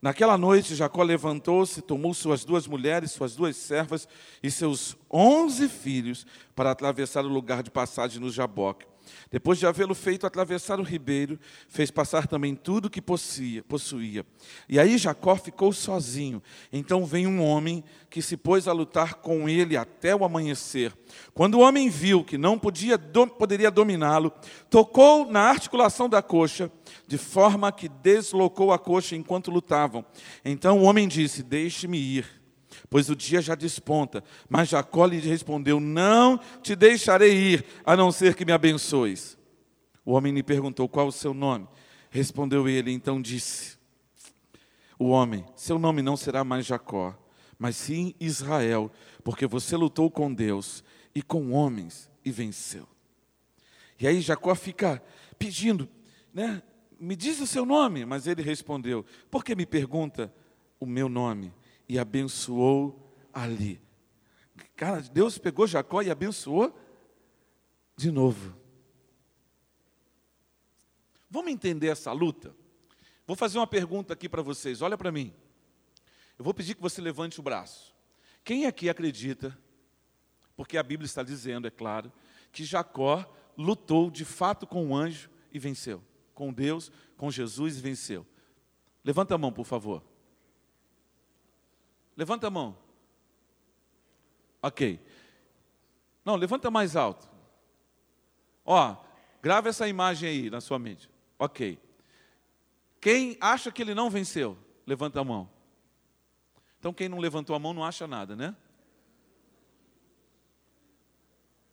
[0.00, 4.08] Naquela noite, Jacó levantou-se, tomou suas duas mulheres, suas duas servas
[4.42, 8.91] e seus onze filhos para atravessar o lugar de passagem no Jaboque.
[9.30, 11.38] Depois de havê-lo feito atravessar o ribeiro,
[11.68, 14.26] fez passar também tudo que possuía.
[14.68, 16.42] E aí Jacó ficou sozinho.
[16.72, 20.92] Então vem um homem que se pôs a lutar com ele até o amanhecer.
[21.32, 24.32] Quando o homem viu que não podia, poderia dominá-lo,
[24.68, 26.70] tocou na articulação da coxa,
[27.06, 30.04] de forma que deslocou a coxa enquanto lutavam.
[30.44, 32.41] Então o homem disse: Deixe-me ir
[32.88, 34.22] pois o dia já desponta.
[34.48, 39.38] Mas Jacó lhe respondeu: Não te deixarei ir, a não ser que me abençoes.
[40.04, 41.68] O homem lhe perguntou: Qual o seu nome?
[42.10, 43.78] Respondeu ele, então disse:
[44.98, 47.16] O homem, seu nome não será mais Jacó,
[47.58, 48.90] mas sim Israel,
[49.24, 52.86] porque você lutou com Deus e com homens e venceu.
[53.98, 55.02] E aí Jacó fica
[55.38, 55.88] pedindo,
[56.34, 56.62] né?
[56.98, 60.32] Me diz o seu nome, mas ele respondeu: Por que me pergunta
[60.78, 61.52] o meu nome?
[61.88, 63.80] E abençoou ali.
[64.76, 66.76] Cara, Deus pegou Jacó e abençoou
[67.96, 68.56] de novo.
[71.30, 72.54] Vamos entender essa luta?
[73.26, 75.32] Vou fazer uma pergunta aqui para vocês, olha para mim.
[76.38, 77.94] Eu vou pedir que você levante o braço.
[78.44, 79.56] Quem aqui acredita,
[80.56, 82.12] porque a Bíblia está dizendo, é claro,
[82.50, 83.24] que Jacó
[83.56, 86.02] lutou de fato com o anjo e venceu?
[86.34, 88.26] Com Deus, com Jesus e venceu.
[89.04, 90.02] Levanta a mão, por favor.
[92.22, 92.78] Levanta a mão.
[94.62, 95.04] Ok.
[96.24, 97.28] Não, levanta mais alto.
[98.64, 98.96] Ó,
[99.42, 101.10] grava essa imagem aí na sua mente.
[101.36, 101.80] Ok.
[103.00, 104.56] Quem acha que ele não venceu?
[104.86, 105.50] Levanta a mão.
[106.78, 108.54] Então, quem não levantou a mão não acha nada, né?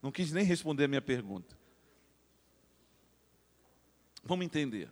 [0.02, 1.56] Não quis nem responder a minha pergunta.
[4.24, 4.92] Vamos entender.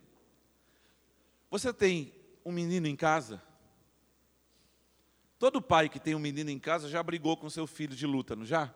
[1.50, 3.42] Você tem um menino em casa
[5.38, 8.34] Todo pai que tem um menino em casa já brigou com seu filho de luta,
[8.34, 8.74] não já?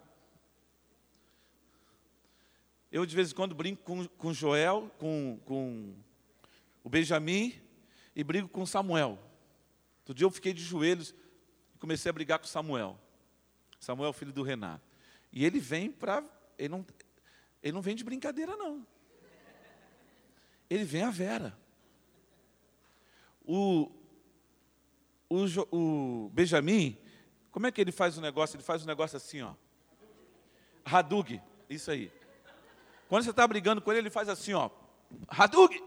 [2.91, 5.95] Eu, de vez em quando, brinco com, com Joel, com, com
[6.85, 7.61] o Benjamin
[8.15, 9.19] e brigo com Samuel.
[10.01, 11.15] Outro dia eu fiquei de joelhos
[11.75, 12.99] e comecei a brigar com Samuel.
[13.81, 14.85] Samuel, filho do Renato.
[15.33, 16.23] E ele vem para.
[16.57, 16.87] Ele não,
[17.63, 18.87] ele não vem de brincadeira, não.
[20.71, 21.59] Ele vem a Vera.
[23.45, 23.91] O,
[25.33, 26.99] o, o Benjamin,
[27.51, 28.57] como é que ele faz o negócio?
[28.57, 29.55] Ele faz o negócio assim, ó.
[30.85, 32.13] Hadug, isso aí.
[33.09, 34.71] Quando você está brigando com ele, ele faz assim, ó.
[35.29, 35.83] Hadug.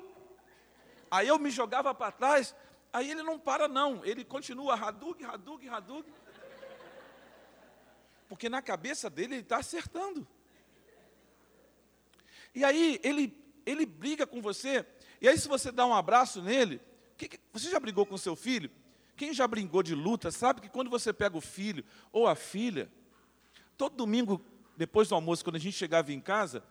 [1.09, 2.55] Aí eu me jogava para trás,
[2.91, 6.11] aí ele não para não, ele continua Hadug, Hadug, Hadug.
[8.27, 10.27] Porque na cabeça dele ele está acertando.
[12.53, 14.85] E aí ele, ele briga com você,
[15.21, 16.81] e aí se você dá um abraço nele,
[17.17, 18.69] que, que, você já brigou com seu filho?
[19.15, 22.91] Quem já brincou de luta sabe que quando você pega o filho ou a filha,
[23.77, 24.43] todo domingo,
[24.75, 26.63] depois do almoço, quando a gente chegava em casa,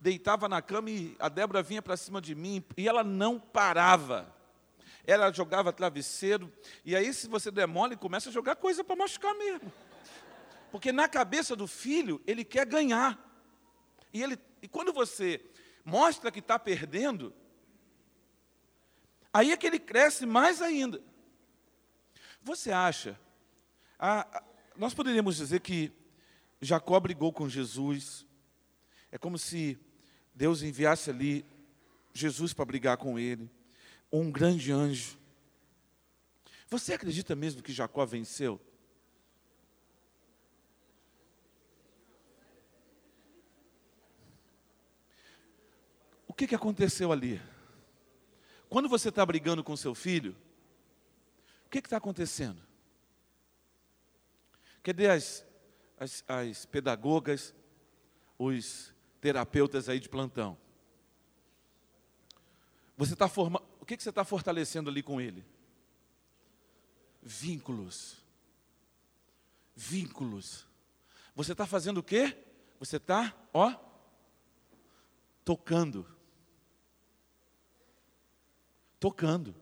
[0.00, 4.34] deitava na cama e a Débora vinha para cima de mim e ela não parava.
[5.04, 6.52] Ela jogava travesseiro,
[6.84, 9.72] e aí, se você demole, começa a jogar coisa para machucar mesmo.
[10.70, 13.18] Porque na cabeça do filho, ele quer ganhar.
[14.12, 15.44] E, ele, e quando você
[15.84, 17.34] mostra que está perdendo,
[19.32, 21.02] aí é que ele cresce mais ainda.
[22.42, 23.18] Você acha?
[24.76, 25.92] nós poderíamos dizer que
[26.60, 28.26] Jacó brigou com Jesus.
[29.12, 29.78] É como se
[30.34, 31.44] Deus enviasse ali
[32.14, 33.50] Jesus para brigar com ele,
[34.10, 35.18] ou um grande anjo.
[36.68, 38.60] Você acredita mesmo que Jacó venceu?
[46.26, 47.40] O que, que aconteceu ali?
[48.68, 50.34] Quando você está brigando com seu filho,
[51.70, 52.60] o que está acontecendo?
[54.82, 55.46] Cadê as,
[55.96, 57.54] as, as pedagogas,
[58.36, 60.58] os terapeutas aí de plantão.
[62.96, 63.64] Você está formando.
[63.78, 65.46] O que, que você está fortalecendo ali com ele?
[67.22, 68.16] Vínculos.
[69.76, 70.66] Vínculos.
[71.36, 72.36] Você está fazendo o quê?
[72.80, 73.72] Você está, ó,
[75.44, 76.04] tocando.
[78.98, 79.54] Tocando.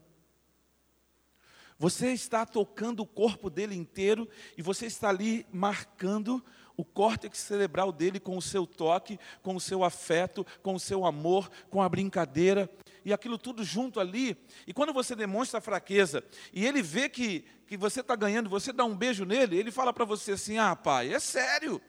[1.78, 6.44] Você está tocando o corpo dele inteiro e você está ali marcando
[6.76, 11.04] o córtex cerebral dele com o seu toque, com o seu afeto, com o seu
[11.04, 12.68] amor, com a brincadeira,
[13.04, 14.36] e aquilo tudo junto ali.
[14.66, 16.22] E quando você demonstra fraqueza
[16.52, 19.92] e ele vê que, que você está ganhando, você dá um beijo nele, ele fala
[19.92, 21.80] para você assim: Ah, pai, é sério.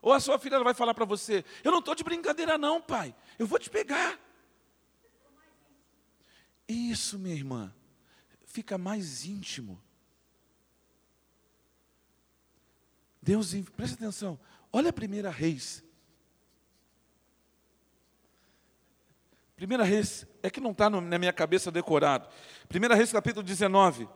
[0.00, 3.14] Ou a sua filha vai falar para você: Eu não estou de brincadeira, não, pai,
[3.38, 4.18] eu vou te pegar.
[6.68, 7.72] Isso, minha irmã,
[8.46, 9.80] fica mais íntimo.
[13.20, 14.38] Deus, presta atenção,
[14.72, 15.82] olha a primeira reis.
[19.56, 22.28] Primeira reis, é que não está na minha cabeça decorado.
[22.68, 24.08] Primeira reis, capítulo 19.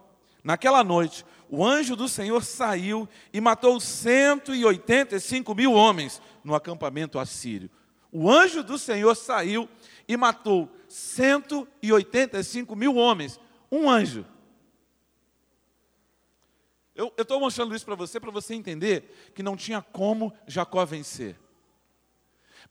[0.43, 7.71] Naquela noite, o anjo do Senhor saiu e matou 185 mil homens no acampamento assírio.
[8.11, 9.69] O anjo do Senhor saiu
[10.07, 13.39] e matou 185 mil homens.
[13.71, 14.25] Um anjo.
[16.95, 21.39] Eu estou mostrando isso para você, para você entender que não tinha como Jacó vencer.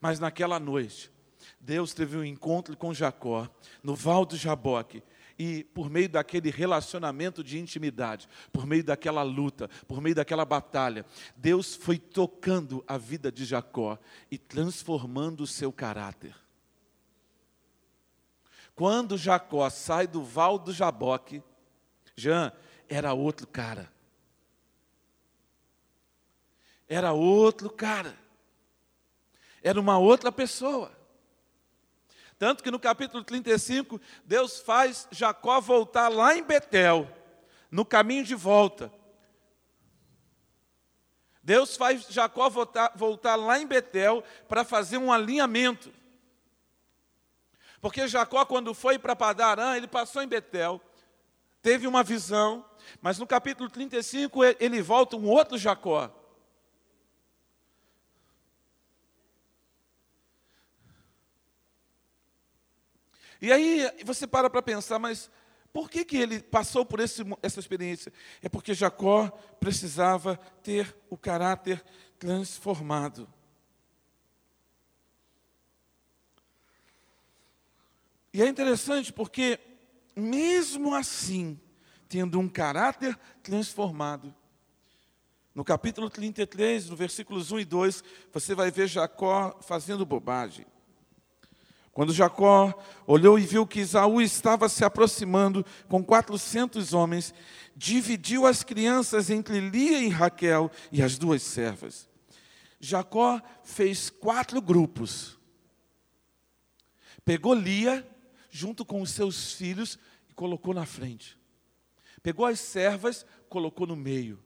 [0.00, 1.10] Mas naquela noite,
[1.58, 3.48] Deus teve um encontro com Jacó,
[3.82, 5.02] no Val do Jaboque,
[5.38, 11.06] e por meio daquele relacionamento de intimidade, por meio daquela luta, por meio daquela batalha,
[11.36, 13.98] Deus foi tocando a vida de Jacó
[14.30, 16.34] e transformando o seu caráter.
[18.78, 21.42] Quando Jacó sai do Val do Jaboque,
[22.16, 22.50] Jean
[22.88, 23.92] era outro cara
[26.88, 28.18] era outro cara,
[29.62, 30.96] era uma outra pessoa.
[32.38, 37.06] Tanto que no capítulo 35, Deus faz Jacó voltar lá em Betel,
[37.70, 38.90] no caminho de volta.
[41.42, 45.92] Deus faz Jacó voltar, voltar lá em Betel para fazer um alinhamento.
[47.80, 50.80] Porque Jacó, quando foi para Padarã, ele passou em Betel,
[51.62, 52.64] teve uma visão,
[53.00, 56.10] mas no capítulo 35 ele volta um outro Jacó.
[63.40, 65.30] E aí você para para pensar, mas
[65.72, 68.12] por que, que ele passou por esse, essa experiência?
[68.42, 69.28] É porque Jacó
[69.60, 71.84] precisava ter o caráter
[72.18, 73.32] transformado.
[78.32, 79.58] E é interessante porque,
[80.14, 81.58] mesmo assim,
[82.08, 84.34] tendo um caráter transformado,
[85.54, 90.64] no capítulo 33, no versículos 1 e 2, você vai ver Jacó fazendo bobagem.
[91.98, 97.34] Quando Jacó olhou e viu que Isaú estava se aproximando com quatrocentos homens,
[97.74, 102.08] dividiu as crianças entre Lia e Raquel e as duas servas.
[102.78, 105.36] Jacó fez quatro grupos.
[107.24, 108.08] Pegou Lia,
[108.48, 111.38] junto com os seus filhos, e colocou na frente.
[112.22, 114.42] Pegou as servas, colocou no meio.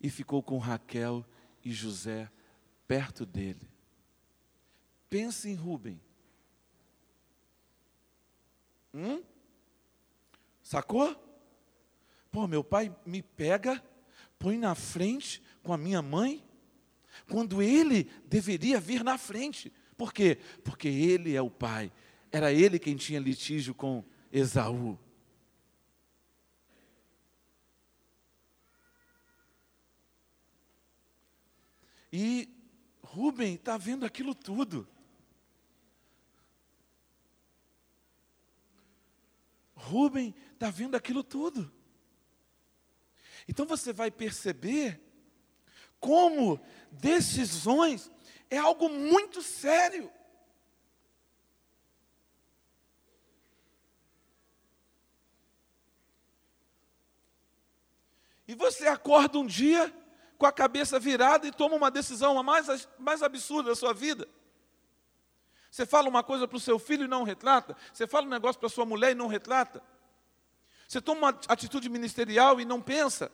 [0.00, 1.24] E ficou com Raquel
[1.64, 2.30] e José
[2.88, 3.70] perto dele.
[5.08, 6.00] Pense em Rubem.
[8.92, 9.22] Hum?
[10.62, 11.16] Sacou?
[12.30, 13.82] Pô, meu pai me pega,
[14.38, 16.42] põe na frente com a minha mãe,
[17.28, 19.72] quando ele deveria vir na frente.
[20.02, 20.36] Por quê?
[20.64, 21.92] Porque ele é o pai.
[22.32, 24.98] Era ele quem tinha litígio com Esaú.
[32.12, 32.48] E
[33.00, 34.88] Rubem está vendo aquilo tudo.
[39.72, 41.72] Rubem está vendo aquilo tudo.
[43.46, 45.00] Então você vai perceber
[46.00, 48.10] como decisões
[48.52, 50.12] é algo muito sério.
[58.46, 59.90] E você acorda um dia
[60.36, 64.28] com a cabeça virada e toma uma decisão a mais, mais absurda da sua vida.
[65.70, 67.74] Você fala uma coisa para o seu filho e não retrata.
[67.90, 69.82] Você fala um negócio para sua mulher e não retrata.
[70.86, 73.32] Você toma uma atitude ministerial e não pensa.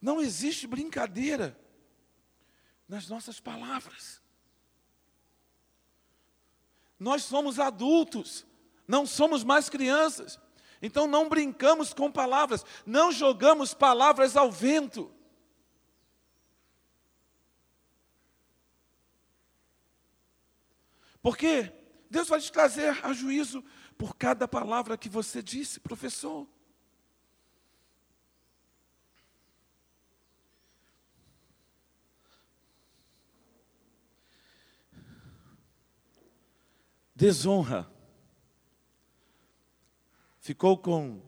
[0.00, 1.58] Não existe brincadeira
[2.88, 4.22] nas nossas palavras.
[6.98, 8.46] Nós somos adultos,
[8.86, 10.38] não somos mais crianças.
[10.80, 15.12] Então não brincamos com palavras, não jogamos palavras ao vento.
[21.20, 21.72] Porque
[22.08, 23.64] Deus vai te trazer a juízo
[23.96, 26.48] por cada palavra que você disse, professor.
[37.18, 37.90] Desonra.
[40.38, 41.20] Ficou com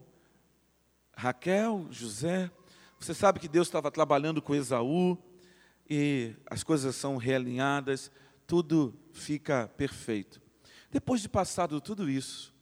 [1.13, 2.49] Raquel, José.
[2.97, 5.17] Você sabe que Deus estava trabalhando com Esaú
[5.89, 8.09] e as coisas são realinhadas,
[8.47, 10.41] tudo fica perfeito.
[10.89, 12.53] Depois de passado tudo isso,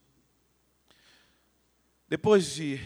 [2.08, 2.80] depois de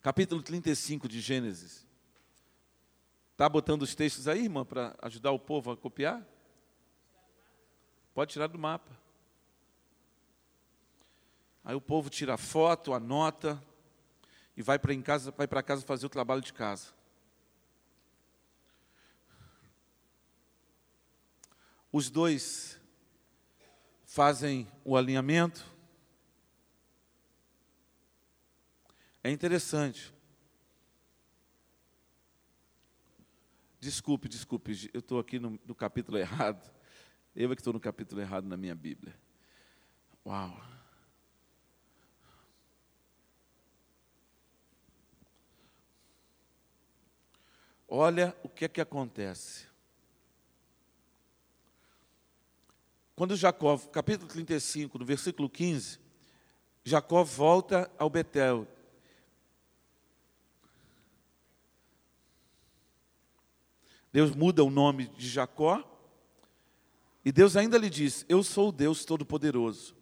[0.00, 1.85] capítulo 35 de Gênesis,
[3.36, 6.26] Está botando os textos aí, irmã, para ajudar o povo a copiar?
[8.14, 8.90] Pode tirar do mapa.
[11.62, 13.62] Aí o povo tira a foto, anota
[14.56, 16.94] e vai para casa, vai para casa fazer o trabalho de casa.
[21.92, 22.80] Os dois
[24.06, 25.62] fazem o alinhamento.
[29.22, 30.15] É interessante.
[33.86, 36.68] Desculpe, desculpe, eu estou aqui no, no, capítulo errado.
[37.36, 39.16] Eu é que estou no capítulo errado na minha Bíblia.
[40.26, 40.60] Uau.
[47.86, 49.68] Olha o que é que acontece.
[53.14, 56.00] Quando Jacó, capítulo 35, no versículo 15,
[56.82, 58.66] Jacó volta ao Betel,
[64.16, 65.84] Deus muda o nome de Jacó.
[67.22, 69.94] E Deus ainda lhe diz: Eu sou o Deus Todo-Poderoso.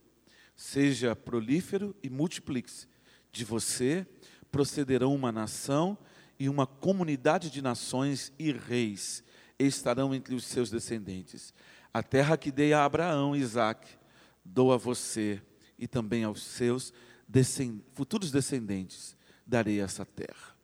[0.54, 2.86] Seja prolífero e multiplique-se.
[3.32, 4.06] De você
[4.52, 5.98] procederão uma nação
[6.38, 9.24] e uma comunidade de nações e reis
[9.58, 11.52] estarão entre os seus descendentes.
[11.92, 13.98] A terra que dei a Abraão e Isaac,
[14.44, 15.42] dou a você
[15.76, 16.92] e também aos seus
[17.28, 20.54] descend futuros descendentes, darei essa terra.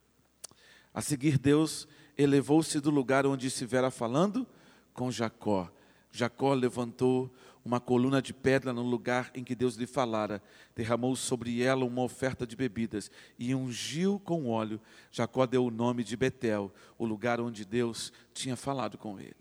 [0.94, 1.88] A seguir, Deus
[2.22, 4.46] elevou-se do lugar onde estivera falando
[4.92, 5.70] com Jacó.
[6.12, 7.32] Jacó levantou
[7.64, 10.42] uma coluna de pedra no lugar em que Deus lhe falara,
[10.74, 14.80] derramou sobre ela uma oferta de bebidas e ungiu com óleo.
[15.10, 19.36] Jacó deu o nome de Betel, o lugar onde Deus tinha falado com ele.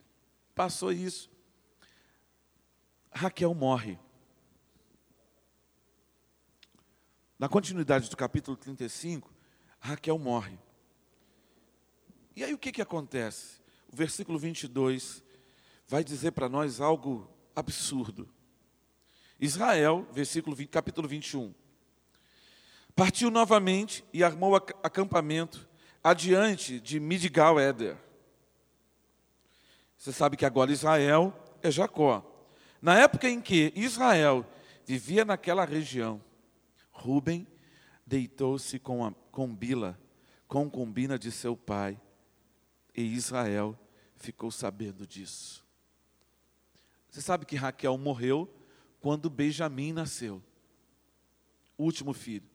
[0.54, 1.30] Passou isso.
[3.12, 3.98] Raquel morre.
[7.38, 9.34] Na continuidade do capítulo 35,
[9.80, 10.60] Raquel morre.
[12.36, 13.60] E aí o que, que acontece?
[13.92, 15.24] O versículo 22
[15.88, 18.30] vai dizer para nós algo absurdo.
[19.40, 21.54] Israel, versículo 20, capítulo 21.
[22.96, 25.68] Partiu novamente e armou acampamento
[26.04, 27.98] adiante de Midgal Eder.
[29.98, 32.26] Você sabe que agora Israel é Jacó.
[32.82, 34.46] Na época em que Israel
[34.86, 36.22] vivia naquela região,
[36.92, 37.48] Ruben
[38.06, 40.00] deitou-se com, com Bila,
[40.48, 42.00] concubina de seu pai,
[43.00, 43.80] e Israel
[44.18, 45.66] ficou sabendo disso.
[47.10, 48.54] Você sabe que Raquel morreu
[49.00, 50.43] quando Benjamim nasceu,
[51.78, 52.47] o último filho.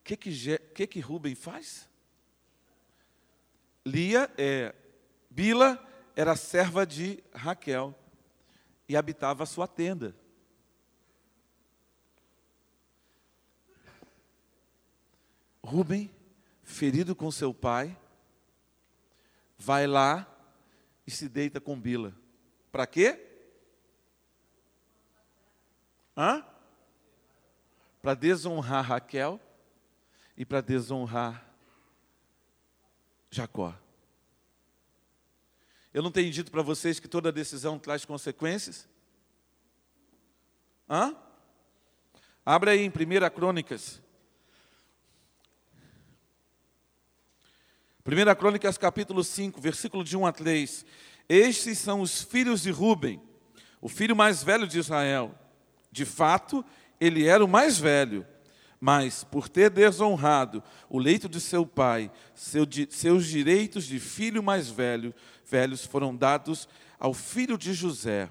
[0.00, 1.88] O que que, que que Rubem faz?
[3.86, 4.74] Lia, é,
[5.30, 5.82] Bila
[6.14, 7.98] era serva de Raquel
[8.86, 10.14] e habitava a sua tenda.
[15.64, 16.10] Rubem,
[16.62, 17.96] ferido com seu pai,
[19.56, 20.26] vai lá
[21.06, 22.12] e se deita com Bila.
[22.70, 23.28] Para quê?
[28.00, 29.40] Para desonrar Raquel
[30.36, 31.46] e para desonrar
[33.30, 33.74] Jacó.
[35.94, 38.88] Eu não tenho dito para vocês que toda decisão traz consequências?
[40.88, 41.14] Hã?
[42.44, 44.02] Abra aí em 1 Crônicas
[48.04, 50.84] 1 Crônicas capítulo 5, versículo de 1 a 3.
[51.28, 53.22] Estes são os filhos de Ruben,
[53.80, 55.32] o filho mais velho de Israel.
[55.90, 56.64] De fato,
[57.00, 58.26] ele era o mais velho,
[58.80, 64.68] mas por ter desonrado o leito de seu pai, seu, seus direitos de filho mais
[64.68, 65.14] velho,
[65.46, 68.28] velhos foram dados ao filho de José,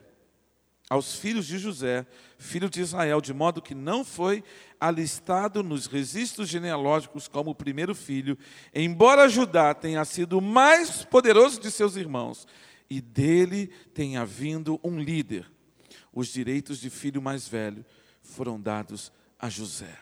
[0.91, 2.05] aos filhos de José,
[2.37, 4.43] filho de Israel, de modo que não foi
[4.77, 8.37] alistado nos registros genealógicos como o primeiro filho,
[8.75, 12.45] embora Judá tenha sido o mais poderoso de seus irmãos,
[12.89, 15.49] e dele tenha vindo um líder.
[16.11, 17.85] Os direitos de filho mais velho
[18.21, 19.97] foram dados a José.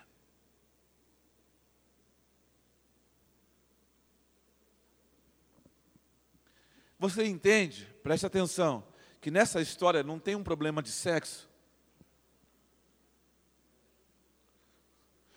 [6.98, 7.88] Você entende?
[8.02, 8.89] Preste atenção
[9.22, 11.50] que nessa história não tem um problema de sexo.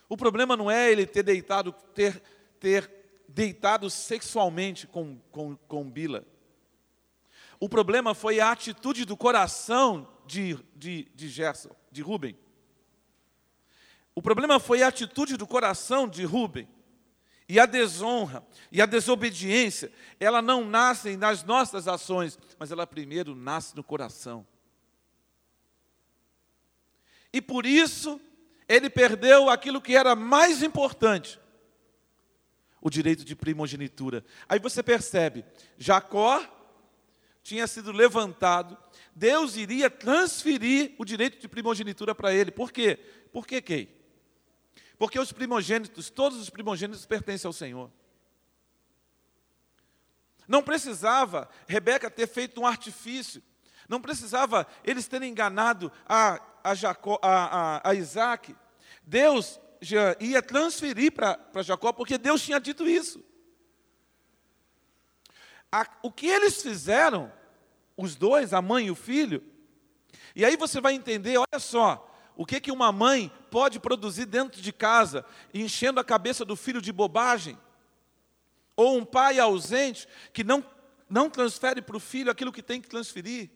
[0.09, 2.23] O problema não é ele ter deitado, ter,
[2.61, 2.91] ter
[3.27, 6.25] deitado sexualmente com, com, com Bila.
[7.59, 12.37] O problema foi a atitude do coração de, de, de Gerson, de Rubem.
[14.15, 16.69] O problema foi a atitude do coração de Rubem.
[17.49, 23.35] E a desonra e a desobediência, ela não nascem nas nossas ações, mas ela primeiro
[23.35, 24.47] nasce no coração.
[27.33, 28.21] E por isso,
[28.69, 31.41] ele perdeu aquilo que era mais importante,
[32.81, 34.25] o direito de primogenitura.
[34.49, 35.45] Aí você percebe,
[35.79, 36.43] Jacó
[37.43, 38.79] tinha sido levantado,
[39.15, 42.51] Deus iria transferir o direito de primogenitura para ele.
[42.51, 42.99] Por quê?
[43.33, 44.02] Por quê, Kei?
[45.03, 47.91] Porque os primogênitos, todos os primogênitos pertencem ao Senhor.
[50.47, 53.43] Não precisava Rebeca ter feito um artifício,
[53.89, 58.55] não precisava eles terem enganado a, a, Jacó, a, a, a Isaac.
[59.03, 63.25] Deus já ia transferir para Jacó, porque Deus tinha dito isso.
[65.73, 67.33] A, o que eles fizeram,
[67.97, 69.43] os dois, a mãe e o filho,
[70.37, 74.61] e aí você vai entender, olha só, o que, que uma mãe pode produzir dentro
[74.61, 77.59] de casa, enchendo a cabeça do filho de bobagem?
[78.75, 80.65] Ou um pai ausente que não,
[81.09, 83.51] não transfere para o filho aquilo que tem que transferir?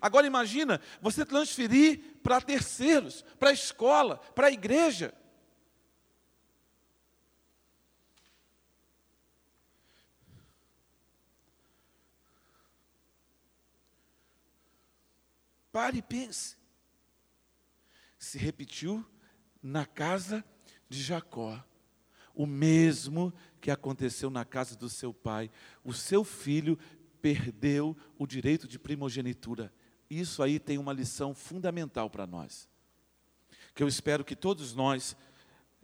[0.00, 5.12] Agora imagina você transferir para terceiros, para a escola, para a igreja.
[15.72, 16.56] Pare e pense.
[18.18, 19.04] Se repetiu
[19.62, 20.44] na casa
[20.88, 21.62] de Jacó.
[22.34, 25.50] O mesmo que aconteceu na casa do seu pai.
[25.84, 26.78] O seu filho
[27.20, 29.72] perdeu o direito de primogenitura.
[30.08, 32.68] Isso aí tem uma lição fundamental para nós.
[33.74, 35.16] Que eu espero que todos nós,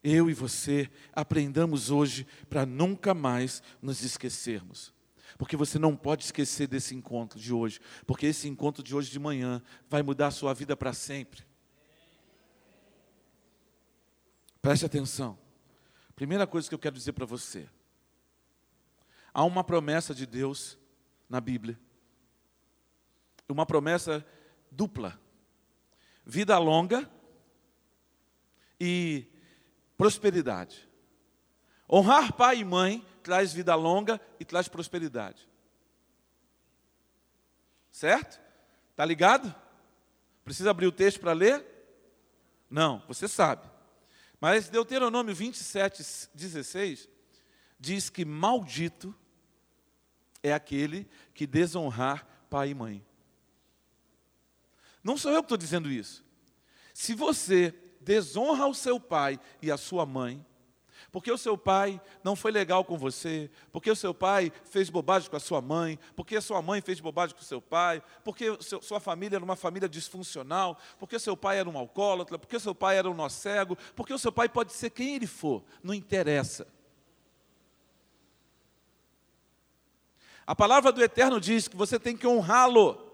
[0.03, 4.96] eu e você, aprendamos hoje para nunca mais nos esquecermos.
[5.39, 9.19] Porque você não pode esquecer desse encontro de hoje, porque esse encontro de hoje de
[9.19, 11.45] manhã vai mudar a sua vida para sempre.
[14.63, 15.39] Preste atenção.
[16.15, 17.69] Primeira coisa que eu quero dizer para você:
[19.33, 20.79] há uma promessa de Deus
[21.29, 21.79] na Bíblia,
[23.49, 24.27] uma promessa
[24.71, 25.21] dupla:
[26.25, 27.09] vida longa
[28.81, 29.27] e
[29.97, 30.89] prosperidade.
[31.89, 35.49] Honrar pai e mãe traz vida longa e traz prosperidade.
[37.91, 38.41] Certo?
[38.95, 39.53] Tá ligado?
[40.45, 41.67] Precisa abrir o texto para ler?
[42.71, 43.69] Não, você sabe.
[44.41, 46.05] Mas Deuteronômio 27,
[46.35, 47.09] 16
[47.81, 49.13] diz que maldito
[50.41, 53.05] é aquele que desonrar pai e mãe.
[55.03, 56.25] Não sou eu que estou dizendo isso.
[56.95, 60.47] Se você desonra o seu pai e a sua mãe,
[61.11, 65.31] porque o seu pai não foi legal com você, porque o seu pai fez bobagem
[65.31, 68.57] com a sua mãe, porque a sua mãe fez bobagem com o seu pai, porque
[68.61, 72.57] seu, sua família era uma família disfuncional, porque o seu pai era um alcoólatra, porque
[72.57, 75.27] o seu pai era um nó cego, porque o seu pai pode ser quem ele
[75.27, 76.67] for, não interessa.
[80.47, 83.05] A palavra do Eterno diz que você tem que honrá-lo.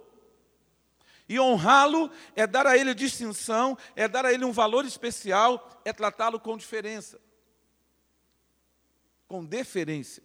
[1.28, 5.92] E honrá-lo é dar a ele distinção, é dar a ele um valor especial, é
[5.92, 7.18] tratá-lo com diferença
[9.32, 10.22] com deferência.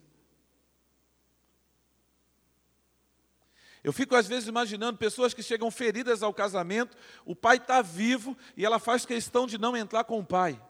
[3.81, 8.37] Eu fico às vezes imaginando pessoas que chegam feridas ao casamento, o pai está vivo
[8.57, 10.61] e ela faz questão de não entrar com o pai.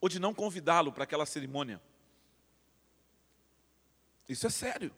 [0.00, 1.80] Ou de não convidá-lo para aquela cerimônia.
[4.28, 4.92] Isso é sério.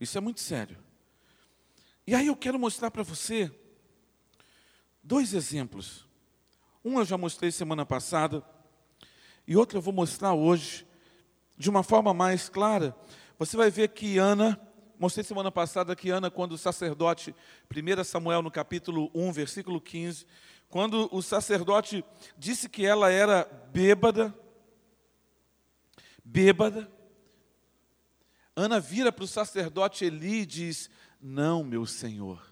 [0.00, 0.76] Isso é muito sério.
[2.04, 3.48] E aí eu quero mostrar para você
[5.04, 6.05] dois exemplos
[6.86, 8.44] um eu já mostrei semana passada,
[9.44, 10.86] e outro eu vou mostrar hoje,
[11.58, 12.96] de uma forma mais clara.
[13.40, 14.60] Você vai ver que Ana,
[14.96, 17.34] mostrei semana passada que Ana, quando o sacerdote,
[17.68, 20.24] 1 Samuel no capítulo 1, versículo 15,
[20.68, 22.04] quando o sacerdote
[22.38, 24.32] disse que ela era bêbada,
[26.24, 26.88] bêbada,
[28.54, 30.88] Ana vira para o sacerdote Eli e diz:
[31.20, 32.46] Não, meu senhor.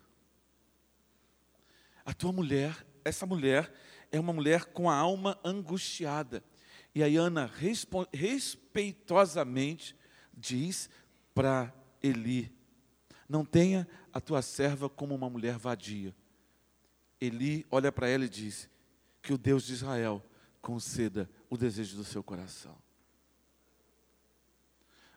[2.04, 3.72] A tua mulher, essa mulher,
[4.14, 6.44] é uma mulher com a alma angustiada.
[6.94, 7.50] E aí Ana
[8.12, 9.96] respeitosamente
[10.32, 10.88] diz
[11.34, 12.56] para Eli:
[13.28, 16.14] Não tenha a tua serva como uma mulher vadia.
[17.20, 18.70] Eli olha para ela e diz:
[19.20, 20.24] Que o Deus de Israel
[20.62, 22.78] conceda o desejo do seu coração.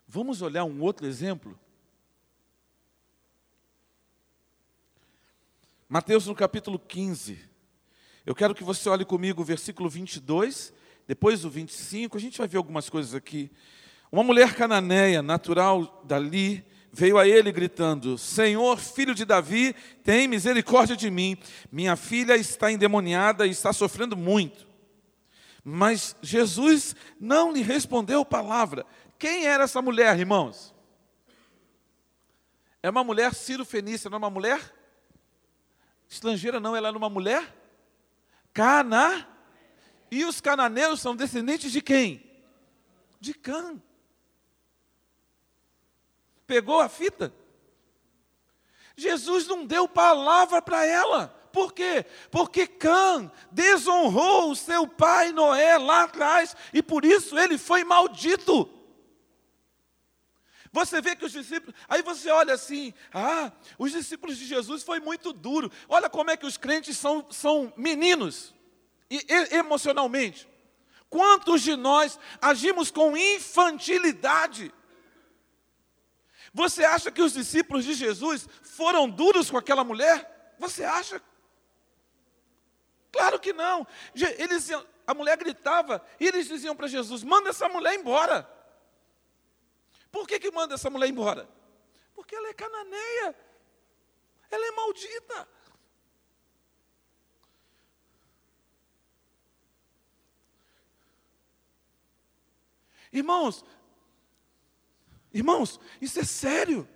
[0.08, 1.60] Vamos olhar um outro exemplo?
[5.88, 7.57] Mateus no capítulo 15.
[8.28, 10.73] Eu quero que você olhe comigo o versículo 22,
[11.07, 12.17] depois o 25.
[12.17, 13.49] A gente vai ver algumas coisas aqui.
[14.11, 16.61] Uma mulher cananeia, natural dali,
[16.91, 19.73] veio a ele gritando: Senhor, filho de Davi,
[20.03, 21.38] tem misericórdia de mim.
[21.71, 24.67] Minha filha está endemoniada e está sofrendo muito.
[25.63, 28.86] Mas Jesus não lhe respondeu palavra.
[29.17, 30.75] Quem era essa mulher, irmãos?
[32.84, 34.59] É uma mulher Ciro-Fenícia, não é uma mulher
[36.09, 37.57] estrangeira, não, ela era uma mulher
[38.58, 39.28] cana.
[40.10, 42.26] E os cananeus são descendentes de quem?
[43.20, 43.80] De Cã.
[46.47, 47.32] Pegou a fita?
[48.95, 51.28] Jesus não deu palavra para ela.
[51.51, 52.05] Por quê?
[52.32, 58.66] Porque Cã desonrou o seu pai Noé lá atrás e por isso ele foi maldito.
[60.78, 64.99] Você vê que os discípulos, aí você olha assim, ah, os discípulos de Jesus foi
[64.99, 65.71] muito duro.
[65.89, 68.53] Olha como é que os crentes são, são meninos,
[69.09, 70.47] e, e, emocionalmente.
[71.09, 74.71] Quantos de nós agimos com infantilidade?
[76.53, 80.53] Você acha que os discípulos de Jesus foram duros com aquela mulher?
[80.59, 81.19] Você acha?
[83.11, 83.88] Claro que não.
[84.38, 84.69] Eles,
[85.07, 88.57] a mulher gritava e eles diziam para Jesus: manda essa mulher embora.
[90.18, 91.47] Por que, que manda essa mulher embora?
[92.15, 93.36] Porque ela é cananeia,
[94.49, 95.47] ela é maldita.
[103.13, 103.63] Irmãos,
[105.32, 106.89] Irmãos, isso é sério.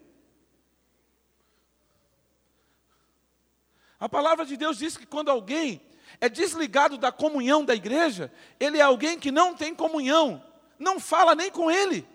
[3.99, 5.79] A palavra de Deus diz que quando alguém
[6.19, 10.43] é desligado da comunhão da igreja, ele é alguém que não tem comunhão,
[10.79, 12.10] não fala nem com ele.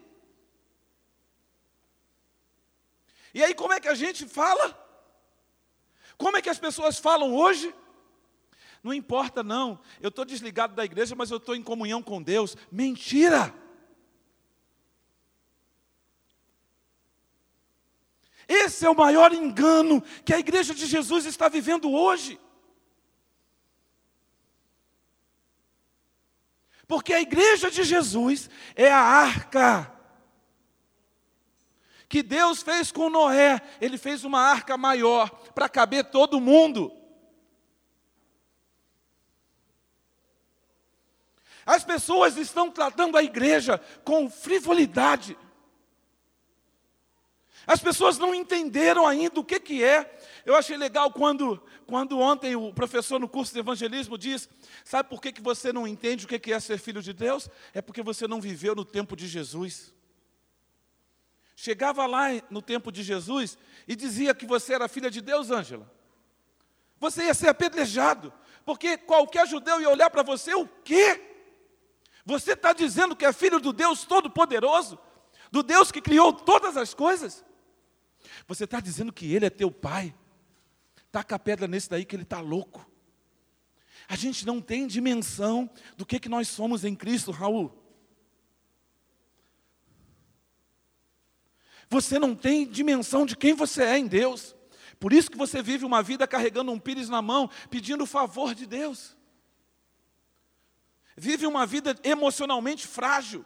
[3.37, 4.75] E aí, como é que a gente fala?
[6.17, 7.75] Como é que as pessoas falam hoje?
[8.83, 9.79] Não importa, não.
[10.01, 12.57] Eu estou desligado da igreja, mas eu estou em comunhão com Deus.
[12.73, 13.55] Mentira!
[18.49, 22.41] Esse é o maior engano que a igreja de Jesus está vivendo hoje.
[26.89, 29.95] Porque a igreja de Jesus é a arca
[32.09, 33.61] que Deus fez com Noé.
[33.81, 36.93] Ele fez uma arca maior para caber todo mundo.
[41.65, 45.37] As pessoas estão tratando a igreja com frivolidade.
[47.67, 50.17] As pessoas não entenderam ainda o que, que é.
[50.45, 54.49] Eu achei legal quando, quando ontem o professor no curso de evangelismo diz:
[54.85, 57.51] Sabe por que, que você não entende o que, que é ser filho de Deus?
[57.75, 59.93] É porque você não viveu no tempo de Jesus.
[61.59, 63.57] Chegava lá no tempo de Jesus
[63.89, 65.91] e dizia que você era filha de Deus, Ângela.
[67.01, 68.31] Você ia ser apedrejado,
[68.63, 71.19] porque qualquer judeu ia olhar para você: o quê?
[72.27, 74.99] Você está dizendo que é filho do Deus Todo-Poderoso,
[75.51, 77.43] do Deus que criou todas as coisas?
[78.47, 80.15] Você está dizendo que ele é teu pai.
[81.11, 82.87] Taca a pedra nesse daí que ele está louco.
[84.07, 87.86] A gente não tem dimensão do que, que nós somos em Cristo, Raul.
[91.89, 94.55] Você não tem dimensão de quem você é em Deus.
[94.99, 98.55] Por isso que você vive uma vida carregando um pires na mão, pedindo o favor
[98.55, 99.17] de Deus.
[101.17, 103.45] Vive uma vida emocionalmente frágil.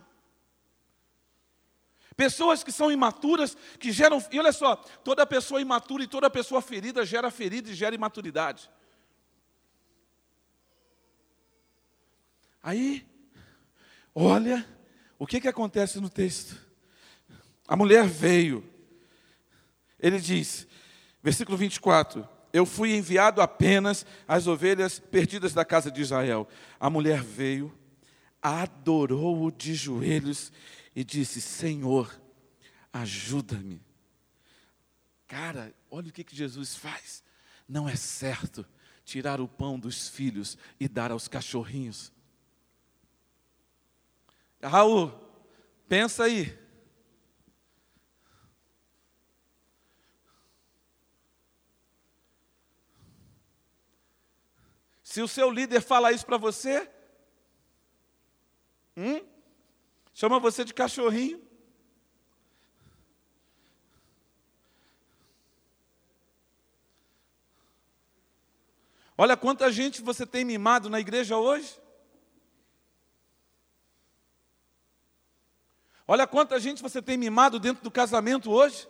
[2.17, 4.23] Pessoas que são imaturas, que geram.
[4.31, 8.71] E olha só, toda pessoa imatura e toda pessoa ferida gera ferida e gera imaturidade.
[12.63, 13.07] Aí,
[14.15, 14.67] olha
[15.19, 16.70] o que, que acontece no texto.
[17.71, 18.69] A mulher veio.
[19.97, 20.67] Ele diz,
[21.23, 26.49] versículo 24: Eu fui enviado apenas às ovelhas perdidas da casa de Israel.
[26.81, 27.73] A mulher veio,
[28.43, 30.51] adorou-o de joelhos
[30.97, 32.13] e disse: Senhor,
[32.93, 33.81] ajuda-me.
[35.29, 37.23] Cara, olha o que, que Jesus faz.
[37.69, 38.67] Não é certo
[39.05, 42.13] tirar o pão dos filhos e dar aos cachorrinhos.
[44.61, 45.13] Raul,
[45.89, 46.59] pensa aí.
[55.11, 56.89] Se o seu líder fala isso para você,
[58.97, 59.21] hum?
[60.15, 61.43] chama você de cachorrinho.
[69.19, 71.77] Olha quanta gente você tem mimado na igreja hoje.
[76.07, 78.89] Olha quanta gente você tem mimado dentro do casamento hoje.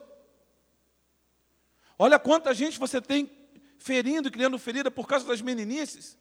[1.98, 3.39] Olha quanta gente você tem
[3.80, 6.16] ferindo criando ferida por causa das meninices.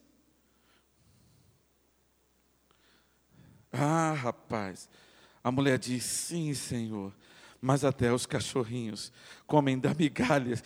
[3.72, 4.89] Ah, rapaz.
[5.43, 7.14] A mulher diz: Sim, Senhor
[7.62, 9.12] mas até os cachorrinhos
[9.45, 10.62] comem da migalha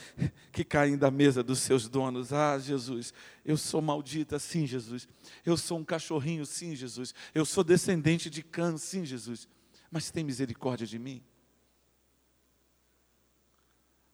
[0.52, 2.32] que caem da mesa dos seus donos.
[2.32, 3.14] Ah, Jesus,
[3.44, 5.08] eu sou maldita, sim, Jesus.
[5.46, 7.14] Eu sou um cachorrinho, sim, Jesus.
[7.34, 9.48] Eu sou descendente de cã, sim, Jesus.
[9.90, 11.24] Mas tem misericórdia de mim?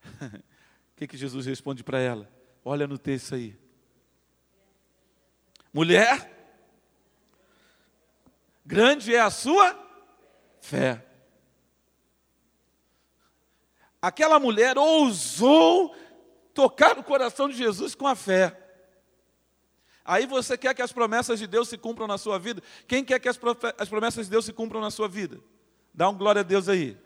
[0.90, 2.30] O que, que Jesus responde para ela?
[2.70, 3.58] Olha no texto aí.
[5.72, 6.30] Mulher,
[8.64, 9.78] grande é a sua
[10.60, 11.10] fé
[14.00, 15.94] aquela mulher ousou
[16.54, 18.56] tocar no coração de Jesus com a fé.
[20.04, 22.62] Aí você quer que as promessas de Deus se cumpram na sua vida?
[22.88, 23.38] Quem quer que as,
[23.78, 25.38] as promessas de Deus se cumpram na sua vida?
[25.92, 26.96] Dá um glória a Deus aí.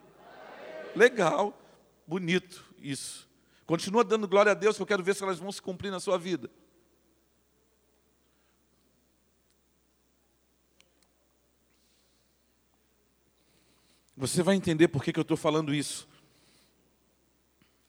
[0.94, 1.58] Legal,
[2.06, 3.28] bonito isso.
[3.66, 6.00] Continua dando glória a Deus, que eu quero ver se elas vão se cumprir na
[6.00, 6.50] sua vida.
[14.16, 16.06] Você vai entender por que, que eu estou falando isso.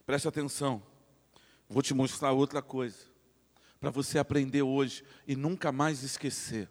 [0.05, 0.81] Preste atenção.
[1.69, 2.97] Vou te mostrar outra coisa.
[3.79, 6.69] Para você aprender hoje e nunca mais esquecer.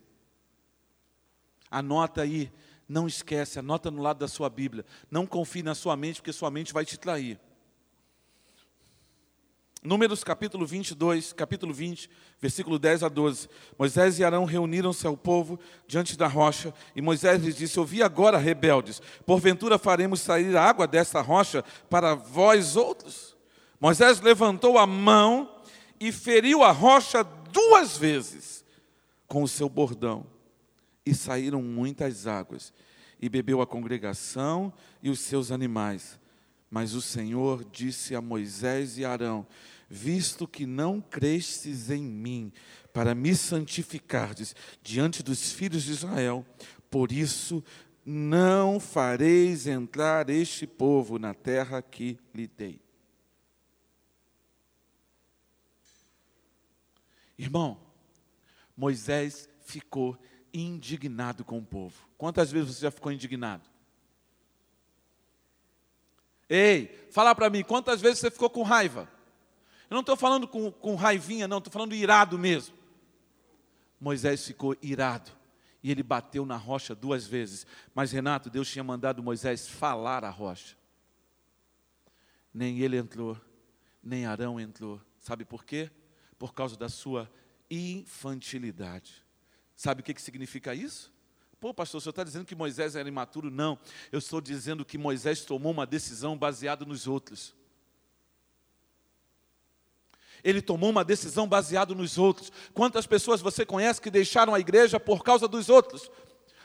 [1.70, 2.52] Anota aí,
[2.88, 4.84] não esquece, anota no lado da sua Bíblia.
[5.10, 7.38] Não confie na sua mente, porque sua mente vai te trair.
[9.86, 12.08] Números capítulo 22, capítulo 20,
[12.40, 13.50] versículo 10 a 12.
[13.78, 18.38] Moisés e Arão reuniram-se ao povo diante da rocha, e Moisés lhes disse: Ouvi agora,
[18.38, 23.36] rebeldes, porventura faremos sair água desta rocha para vós outros?
[23.78, 25.54] Moisés levantou a mão
[26.00, 28.64] e feriu a rocha duas vezes
[29.28, 30.26] com o seu bordão,
[31.04, 32.72] e saíram muitas águas,
[33.20, 34.72] e bebeu a congregação
[35.02, 36.18] e os seus animais.
[36.70, 39.46] Mas o Senhor disse a Moisés e Arão:
[39.88, 42.52] visto que não crestes em mim,
[42.92, 46.46] para me santificardes diante dos filhos de Israel,
[46.90, 47.62] por isso
[48.04, 52.80] não fareis entrar este povo na terra que lhe dei.
[57.36, 57.80] Irmão,
[58.76, 60.16] Moisés ficou
[60.52, 62.08] indignado com o povo.
[62.16, 63.68] Quantas vezes você já ficou indignado?
[66.48, 69.08] Ei, fala para mim, quantas vezes você ficou com raiva?
[69.94, 72.74] Eu não estou falando com, com raivinha, não, estou falando irado mesmo.
[74.00, 75.30] Moisés ficou irado
[75.84, 77.64] e ele bateu na rocha duas vezes.
[77.94, 80.76] Mas Renato, Deus tinha mandado Moisés falar a rocha.
[82.52, 83.40] Nem ele entrou,
[84.02, 85.00] nem Arão entrou.
[85.20, 85.88] Sabe por quê?
[86.40, 87.30] Por causa da sua
[87.70, 89.24] infantilidade.
[89.76, 91.14] Sabe o que, que significa isso?
[91.60, 93.48] Pô, pastor, o senhor está dizendo que Moisés era imaturo?
[93.48, 93.78] Não,
[94.10, 97.54] eu estou dizendo que Moisés tomou uma decisão baseada nos outros
[100.44, 102.52] ele tomou uma decisão baseada nos outros.
[102.74, 106.10] Quantas pessoas você conhece que deixaram a igreja por causa dos outros?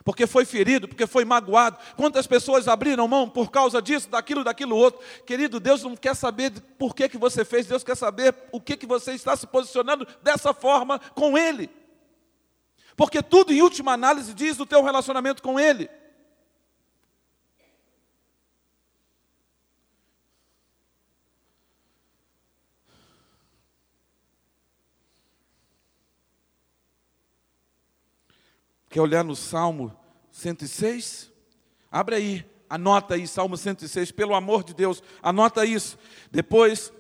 [0.04, 1.78] Porque foi ferido, porque foi magoado.
[1.96, 5.00] Quantas pessoas abriram mão por causa disso, daquilo, daquilo outro?
[5.26, 8.76] Querido, Deus não quer saber por que, que você fez, Deus quer saber o que,
[8.76, 11.70] que você está se posicionando dessa forma com Ele.
[12.98, 15.90] Porque tudo, em última análise, diz do teu relacionamento com Ele.
[28.90, 29.96] Quer olhar no Salmo
[30.32, 31.32] 106?
[31.92, 36.00] Abre aí, anota aí, Salmo 106, pelo amor de Deus, anota isso.
[36.32, 36.92] Depois,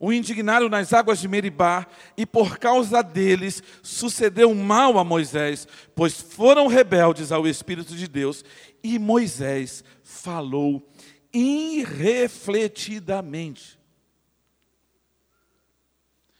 [0.00, 1.86] o indignaram nas águas de Meribá,
[2.16, 8.44] e por causa deles sucedeu mal a Moisés, pois foram rebeldes ao Espírito de Deus,
[8.82, 10.90] e Moisés falou
[11.32, 13.78] irrefletidamente.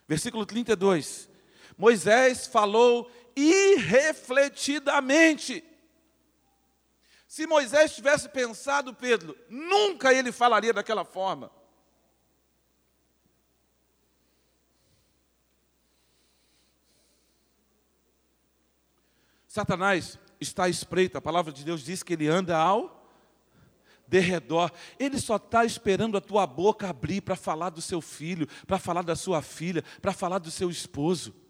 [0.08, 1.28] Versículo 32.
[1.76, 5.64] Moisés falou irrefletidamente.
[7.28, 11.52] Se Moisés tivesse pensado, Pedro, nunca ele falaria daquela forma.
[19.46, 22.96] Satanás está espreito, a palavra de Deus diz que ele anda ao
[24.06, 24.72] derredor.
[24.98, 29.02] Ele só está esperando a tua boca abrir para falar do seu filho, para falar
[29.02, 31.47] da sua filha, para falar do seu esposo.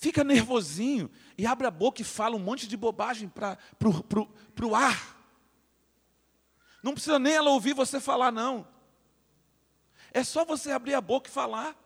[0.00, 3.58] Fica nervosinho e abre a boca e fala um monte de bobagem para
[4.64, 5.16] o ar.
[6.82, 8.66] Não precisa nem ela ouvir você falar, não.
[10.10, 11.76] É só você abrir a boca e falar.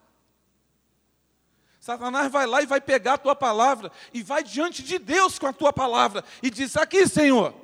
[1.81, 5.49] Satanás vai lá e vai pegar a tua palavra e vai diante de Deus com
[5.49, 7.64] a tua palavra e diz: Aqui, Senhor.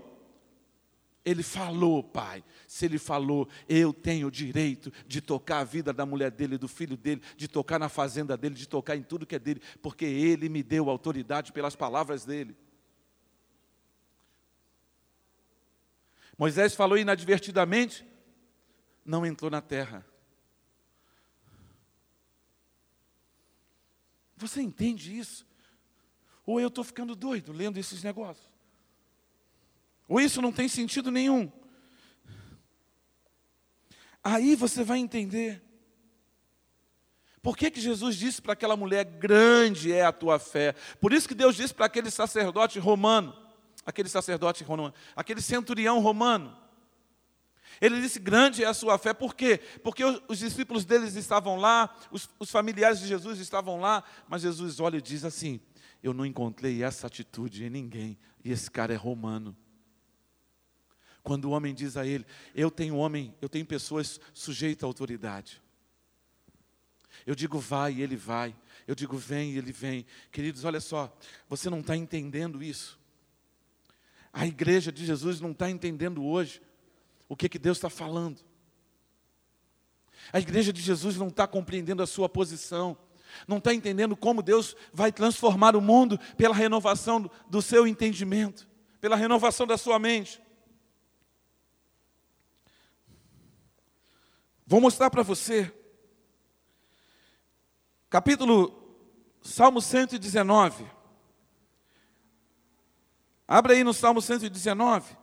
[1.24, 2.42] Ele falou, Pai.
[2.66, 6.68] Se ele falou, eu tenho o direito de tocar a vida da mulher dele, do
[6.68, 10.04] filho dele, de tocar na fazenda dele, de tocar em tudo que é dele, porque
[10.04, 12.56] ele me deu autoridade pelas palavras dele.
[16.38, 18.06] Moisés falou inadvertidamente,
[19.04, 20.06] não entrou na terra.
[24.38, 25.46] Você entende isso?
[26.46, 28.49] Ou eu estou ficando doido lendo esses negócios?
[30.10, 31.48] Ou isso não tem sentido nenhum?
[34.24, 35.62] Aí você vai entender.
[37.40, 40.74] Por que, que Jesus disse para aquela mulher: grande é a tua fé?
[41.00, 43.32] Por isso que Deus disse para aquele sacerdote romano,
[43.86, 46.58] aquele sacerdote romano, aquele centurião romano.
[47.80, 49.60] Ele disse: grande é a sua fé, por quê?
[49.80, 54.80] Porque os discípulos deles estavam lá, os, os familiares de Jesus estavam lá, mas Jesus
[54.80, 55.60] olha e diz assim:
[56.02, 59.56] Eu não encontrei essa atitude em ninguém, e esse cara é romano.
[61.22, 65.60] Quando o homem diz a ele: Eu tenho homem, eu tenho pessoas sujeitas à autoridade.
[67.26, 68.54] Eu digo vai e ele vai.
[68.86, 70.06] Eu digo vem e ele vem.
[70.32, 71.14] Queridos, olha só,
[71.48, 72.98] você não está entendendo isso.
[74.32, 76.62] A igreja de Jesus não está entendendo hoje
[77.28, 78.40] o que, que Deus está falando.
[80.32, 82.96] A igreja de Jesus não está compreendendo a sua posição,
[83.46, 88.68] não está entendendo como Deus vai transformar o mundo pela renovação do seu entendimento,
[89.00, 90.40] pela renovação da sua mente.
[94.70, 95.68] Vou mostrar para você.
[98.08, 98.72] Capítulo
[99.42, 100.86] Salmo 119.
[103.48, 105.16] Abra aí no Salmo 119.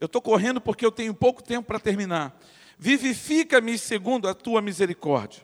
[0.00, 2.34] Eu estou correndo porque eu tenho pouco tempo para terminar.
[2.78, 5.42] Vivifica-me segundo a tua misericórdia,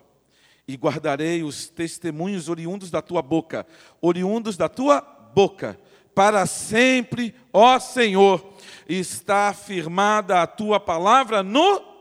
[0.67, 3.67] e guardarei os testemunhos oriundos da tua boca,
[4.01, 5.79] oriundos da tua boca,
[6.15, 8.55] para sempre, ó Senhor,
[8.89, 11.96] está firmada a tua palavra no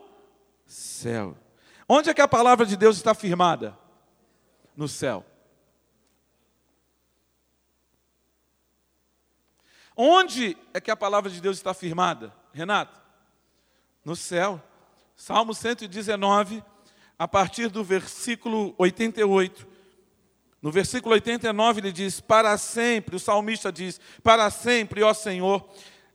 [0.76, 1.34] céu.
[1.88, 3.76] Onde é que a palavra de Deus está firmada?
[4.76, 5.24] No céu.
[9.96, 12.34] Onde é que a palavra de Deus está firmada?
[12.52, 13.00] Renato?
[14.04, 14.62] No céu.
[15.16, 16.62] Salmo 119,
[17.18, 19.66] a partir do versículo 88.
[20.60, 25.66] No versículo 89 ele diz: Para sempre, o salmista diz: Para sempre, ó Senhor,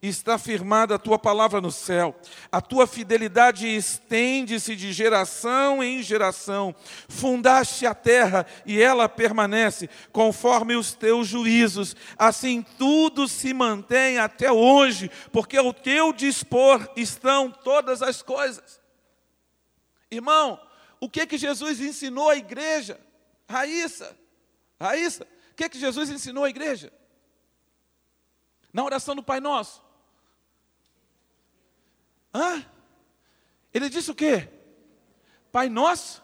[0.02, 2.16] está firmada a tua palavra no céu.
[2.52, 6.76] A tua fidelidade estende-se de geração em geração.
[7.08, 11.96] Fundaste a terra e ela permanece conforme os teus juízos.
[12.18, 18.82] Assim tudo se mantém até hoje, porque ao teu dispor estão todas as coisas.
[20.10, 20.60] Irmão,
[21.00, 23.00] o que que Jesus ensinou à igreja?
[23.48, 24.18] Raíssa,
[24.80, 26.92] Raíssa, o que que Jesus ensinou à igreja?
[28.74, 29.91] Na oração do Pai Nosso.
[32.34, 32.66] Hã?
[33.74, 34.50] Ele disse o quê?
[35.52, 36.24] Pai nosso,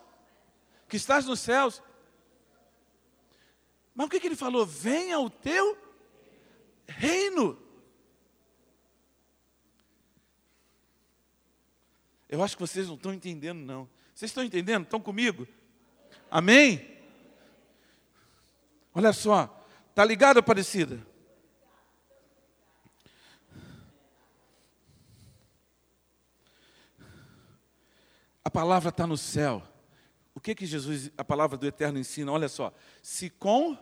[0.88, 1.82] que estás nos céus.
[3.94, 4.66] Mas o que, que ele falou?
[4.66, 5.78] Venha o teu
[6.88, 7.58] reino.
[12.30, 13.90] Eu acho que vocês não estão entendendo, não.
[14.14, 14.84] Vocês estão entendendo?
[14.84, 15.48] Estão comigo?
[16.30, 16.98] Amém?
[18.94, 21.06] Olha só, tá ligado, Aparecida?
[28.48, 29.62] A palavra está no céu.
[30.34, 32.32] O que que Jesus, a palavra do Eterno ensina?
[32.32, 32.74] Olha só,
[33.04, 33.78] se com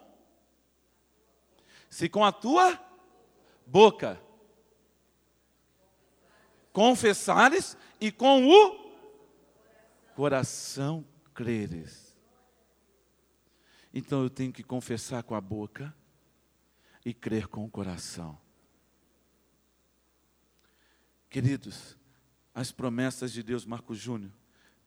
[1.88, 2.84] se com a tua
[3.64, 4.20] boca
[6.74, 8.92] confessares e com o
[10.16, 12.18] coração creres.
[13.94, 15.96] Então eu tenho que confessar com a boca
[17.06, 18.36] e crer com o coração.
[21.30, 21.96] Queridos,
[22.52, 24.34] as promessas de Deus, Marco Júnior,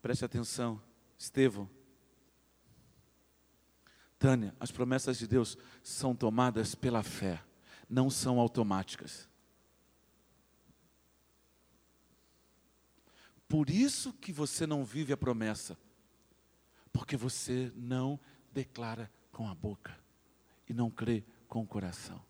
[0.01, 0.81] Preste atenção,
[1.17, 1.69] Estevão.
[4.17, 7.43] Tânia, as promessas de Deus são tomadas pela fé,
[7.89, 9.29] não são automáticas.
[13.47, 15.77] Por isso que você não vive a promessa,
[16.93, 18.19] porque você não
[18.51, 19.97] declara com a boca
[20.67, 22.28] e não crê com o coração.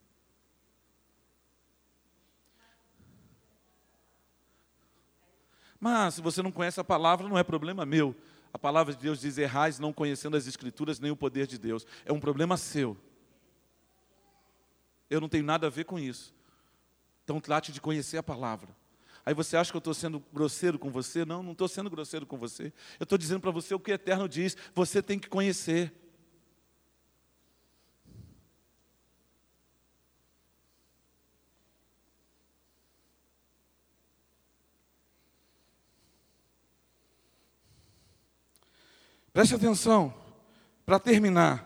[5.80, 8.16] Mas se você não conhece a palavra, não é problema meu.
[8.54, 11.86] A palavra de Deus diz: errais não conhecendo as Escrituras nem o poder de Deus.
[12.06, 12.98] É um problema seu.
[15.10, 16.34] Eu não tenho nada a ver com isso.
[17.24, 18.70] Então trate de conhecer a palavra.
[19.26, 21.24] Aí você acha que eu estou sendo grosseiro com você?
[21.26, 22.74] Não, não estou sendo grosseiro com você.
[23.00, 24.58] Eu estou dizendo para você o que o Eterno diz.
[24.74, 25.94] Você tem que conhecer.
[39.40, 40.14] Preste atenção,
[40.86, 41.66] para terminar,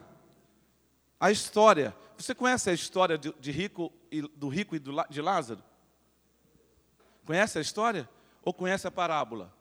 [1.19, 1.97] a história.
[2.15, 5.63] Você conhece a história de, rico e, do rico e do, de Lázaro?
[7.26, 8.07] Conhece a história?
[8.45, 9.51] Ou conhece a parábola?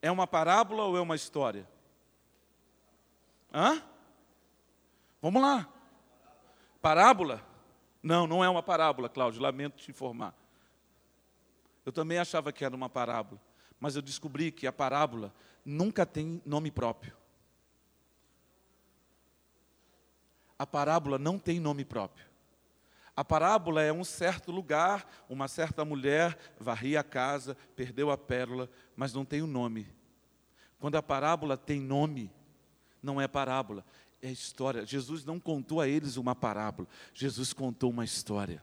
[0.00, 1.68] É uma parábola ou é uma história?
[3.52, 3.82] Hã?
[5.20, 5.68] Vamos lá.
[6.80, 7.44] Parábola?
[8.00, 10.32] Não, não é uma parábola, Cláudio, lamento te informar.
[11.84, 13.40] Eu também achava que era uma parábola,
[13.80, 17.14] mas eu descobri que a parábola nunca tem nome próprio.
[20.58, 22.26] A parábola não tem nome próprio.
[23.14, 28.68] A parábola é um certo lugar, uma certa mulher varria a casa, perdeu a pérola,
[28.94, 29.86] mas não tem o um nome.
[30.78, 32.30] Quando a parábola tem nome,
[33.02, 33.84] não é parábola,
[34.20, 34.84] é história.
[34.84, 38.62] Jesus não contou a eles uma parábola, Jesus contou uma história.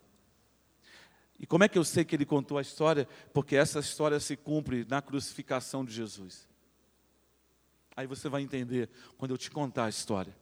[1.40, 3.08] E como é que eu sei que ele contou a história?
[3.34, 6.48] Porque essa história se cumpre na crucificação de Jesus.
[7.96, 10.36] Aí você vai entender quando eu te contar a história.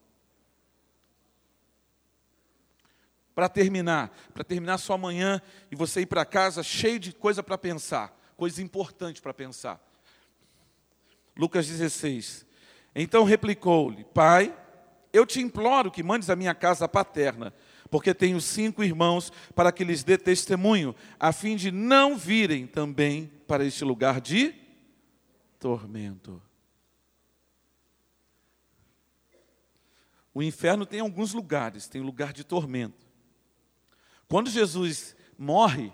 [3.34, 7.58] para terminar, para terminar sua manhã e você ir para casa cheio de coisa para
[7.58, 9.82] pensar, coisa importante para pensar.
[11.36, 12.46] Lucas 16.
[12.94, 14.56] Então replicou-lhe: Pai,
[15.14, 17.54] eu te imploro que mandes a minha casa paterna,
[17.92, 23.28] porque tenho cinco irmãos, para que lhes dê testemunho, a fim de não virem também
[23.46, 24.56] para este lugar de
[25.60, 26.42] tormento.
[30.34, 33.06] O inferno tem alguns lugares, tem lugar de tormento.
[34.26, 35.92] Quando Jesus morre,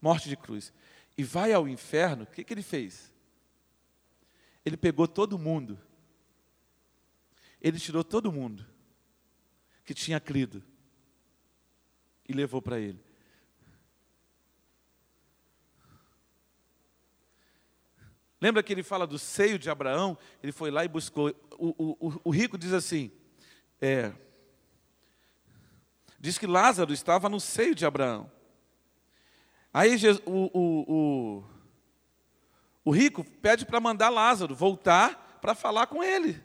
[0.00, 0.72] morte de cruz,
[1.18, 3.12] e vai ao inferno, o que, que ele fez?
[4.64, 5.76] Ele pegou todo mundo,
[7.60, 8.64] ele tirou todo mundo
[9.84, 10.62] que tinha crido
[12.28, 13.04] e levou para ele.
[18.40, 20.16] Lembra que ele fala do seio de Abraão?
[20.42, 21.34] Ele foi lá e buscou.
[21.58, 23.10] O, o, o rico diz assim:
[23.80, 24.12] é,
[26.18, 28.30] diz que Lázaro estava no seio de Abraão.
[29.72, 31.44] Aí o, o, o,
[32.84, 36.42] o rico pede para mandar Lázaro voltar para falar com ele.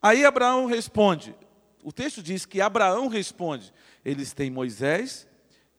[0.00, 1.34] Aí Abraão responde,
[1.84, 3.72] o texto diz que Abraão responde:
[4.02, 5.28] eles têm Moisés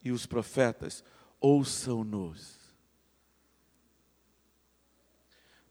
[0.04, 1.04] e os profetas,
[1.42, 2.60] ouçam-nos.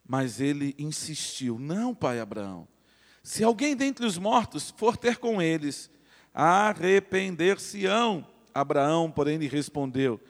[0.05, 2.66] Mas ele insistiu: Não, pai Abraão,
[3.22, 5.89] se alguém dentre os mortos for ter com eles,
[6.35, 8.26] arrepender-se-ão.
[8.53, 10.20] Abraão, porém, lhe respondeu: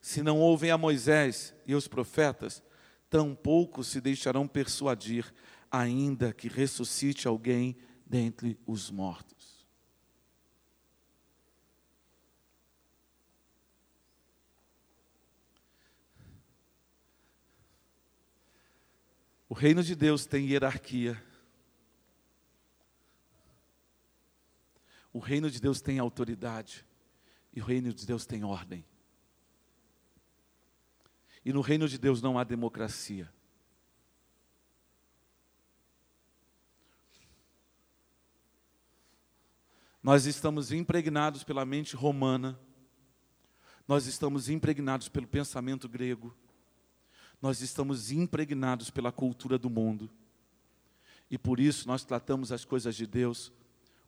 [0.00, 2.62] Se não ouvem a Moisés e os profetas,
[3.10, 5.30] tampouco se deixarão persuadir,
[5.70, 7.76] ainda que ressuscite alguém
[8.06, 9.39] dentre os mortos.
[19.50, 21.20] O reino de Deus tem hierarquia.
[25.12, 26.86] O reino de Deus tem autoridade
[27.52, 28.84] e o reino de Deus tem ordem.
[31.44, 33.28] E no reino de Deus não há democracia.
[40.00, 42.56] Nós estamos impregnados pela mente romana,
[43.88, 46.32] nós estamos impregnados pelo pensamento grego,
[47.40, 50.10] nós estamos impregnados pela cultura do mundo,
[51.30, 53.52] e por isso nós tratamos as coisas de Deus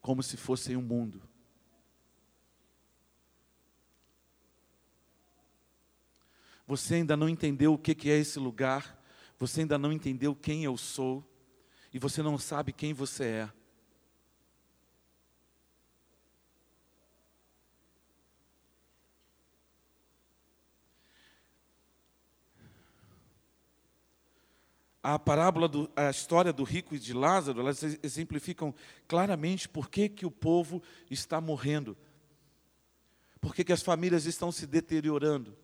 [0.00, 1.22] como se fossem um mundo.
[6.66, 9.00] Você ainda não entendeu o que é esse lugar,
[9.38, 11.24] você ainda não entendeu quem eu sou,
[11.92, 13.52] e você não sabe quem você é.
[25.02, 28.72] A parábola, do, a história do rico e de Lázaro, elas exemplificam
[29.08, 30.80] claramente por que, que o povo
[31.10, 31.96] está morrendo,
[33.40, 35.56] por que, que as famílias estão se deteriorando.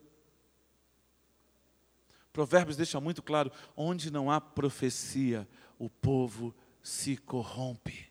[2.33, 5.49] Provérbios deixa muito claro: onde não há profecia,
[5.79, 8.09] o povo se corrompe.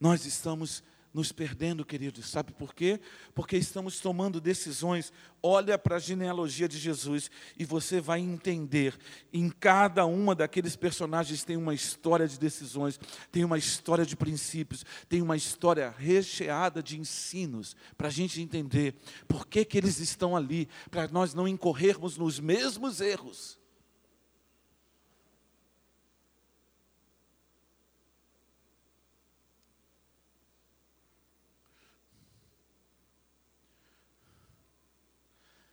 [0.00, 0.82] Nós estamos
[1.12, 2.28] nos perdendo, queridos.
[2.28, 3.00] Sabe por quê?
[3.34, 5.12] Porque estamos tomando decisões.
[5.42, 8.96] Olha para a genealogia de Jesus e você vai entender.
[9.32, 12.98] Em cada uma daqueles personagens tem uma história de decisões,
[13.30, 18.94] tem uma história de princípios, tem uma história recheada de ensinos para a gente entender
[19.26, 23.57] por que, que eles estão ali, para nós não incorrermos nos mesmos erros.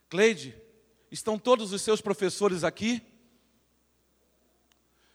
[0.10, 0.56] Cleide,
[1.12, 3.02] estão todos os seus professores aqui?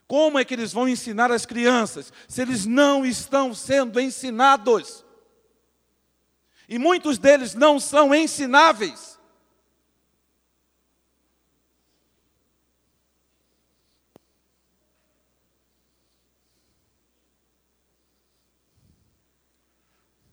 [0.06, 5.04] Como é que eles vão ensinar as crianças se eles não estão sendo ensinados?
[6.68, 9.18] E muitos deles não são ensináveis.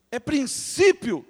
[0.09, 1.23] É princípio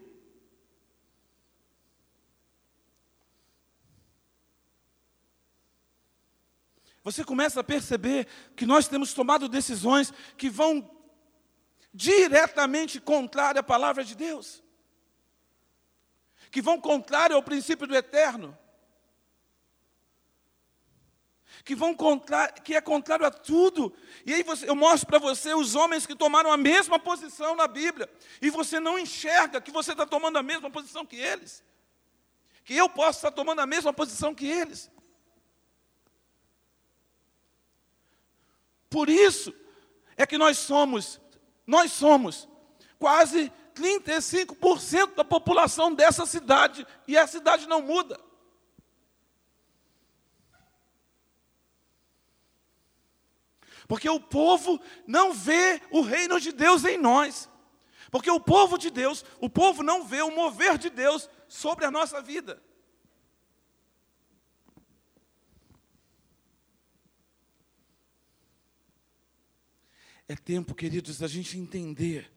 [7.07, 10.91] você começa a perceber que nós temos tomado decisões que vão
[11.93, 14.61] diretamente contrário à palavra de Deus,
[16.51, 18.57] que vão contrário ao princípio do eterno,
[21.63, 23.95] que vão contrário, que é contrário a tudo.
[24.25, 27.69] E aí você, eu mostro para você os homens que tomaram a mesma posição na
[27.69, 28.09] Bíblia,
[28.41, 31.63] e você não enxerga que você está tomando a mesma posição que eles,
[32.65, 34.91] que eu posso estar tomando a mesma posição que eles.
[38.89, 39.53] Por isso
[40.15, 41.19] é que nós somos,
[41.65, 42.47] nós somos
[42.97, 48.19] quase 35% da população dessa cidade e a cidade não muda.
[53.87, 57.49] Porque o povo não vê o reino de Deus em nós.
[58.11, 61.91] Porque o povo de Deus, o povo não vê o mover de Deus sobre a
[61.91, 62.61] nossa vida.
[70.27, 72.29] É tempo, queridos, da gente entender.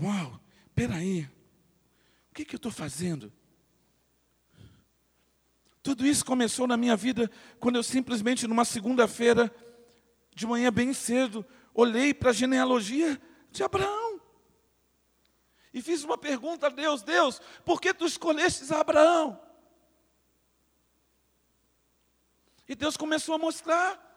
[0.00, 0.40] Uau,
[0.74, 1.28] peraí,
[2.30, 3.32] o que, que eu estou fazendo?
[5.82, 9.52] Tudo isso começou na minha vida quando eu simplesmente, numa segunda-feira,
[10.34, 13.20] de manhã bem cedo, olhei para a genealogia
[13.50, 14.20] de Abraão.
[15.74, 19.40] E fiz uma pergunta a Deus: Deus, por que tu escolhestes Abraão?
[22.68, 24.07] E Deus começou a mostrar.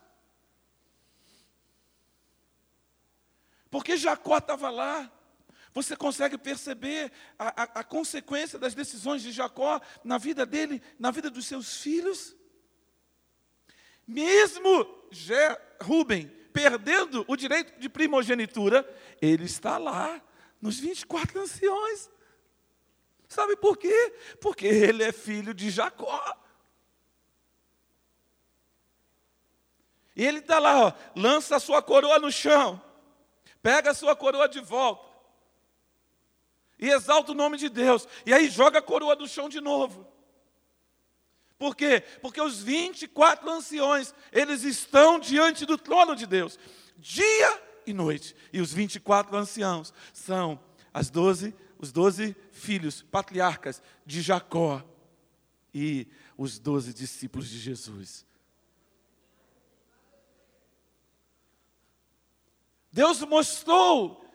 [3.72, 5.10] Porque Jacó estava lá.
[5.74, 11.10] Você consegue perceber a, a, a, consequência das decisões de Jacó na vida dele, na
[11.12, 12.36] vida dos seus filhos?
[14.06, 18.86] Mesmo Je, Rubem perdendo o direito de primogenitura,
[19.22, 20.22] ele está lá
[20.62, 22.10] nos 24 anciões.
[23.30, 24.14] Sabe por quê?
[24.42, 26.38] Porque ele é filho de Jacó.
[30.14, 32.91] E ele está lá, ó, lança a sua coroa no chão.
[33.62, 35.10] Pega a sua coroa de volta.
[36.80, 38.08] E exalta o nome de Deus.
[38.26, 40.08] E aí joga a coroa do chão de novo.
[41.60, 42.04] Por quê?
[42.24, 46.58] Porque os 24 anciões, eles estão diante do trono de Deus,
[46.98, 48.36] dia e noite.
[48.52, 50.60] E os 24 anciãos são
[50.92, 54.84] as 12, os 12 filhos, patriarcas de Jacó
[55.72, 58.26] e os 12 discípulos de Jesus.
[62.92, 64.26] Deus mostrou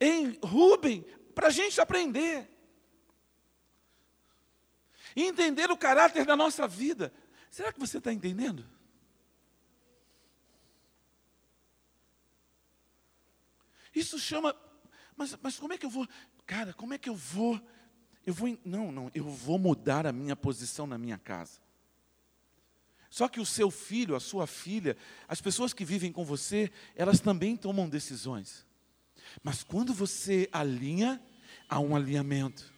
[0.00, 1.02] em Rubem
[1.34, 2.48] para a gente aprender.
[5.14, 7.12] E entender o caráter da nossa vida.
[7.50, 8.66] Será que você está entendendo?
[13.94, 14.54] Isso chama.
[15.16, 16.08] Mas, mas como é que eu vou.
[16.46, 17.60] Cara, como é que eu vou.
[18.24, 18.56] Eu vou.
[18.64, 21.60] Não, não, eu vou mudar a minha posição na minha casa.
[23.10, 24.96] Só que o seu filho, a sua filha,
[25.26, 28.64] as pessoas que vivem com você, elas também tomam decisões.
[29.42, 31.20] Mas quando você alinha,
[31.68, 32.72] há um alinhamento.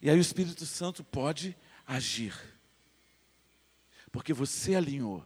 [0.00, 1.56] E aí o Espírito Santo pode
[1.86, 2.34] agir.
[4.10, 5.24] Porque você alinhou.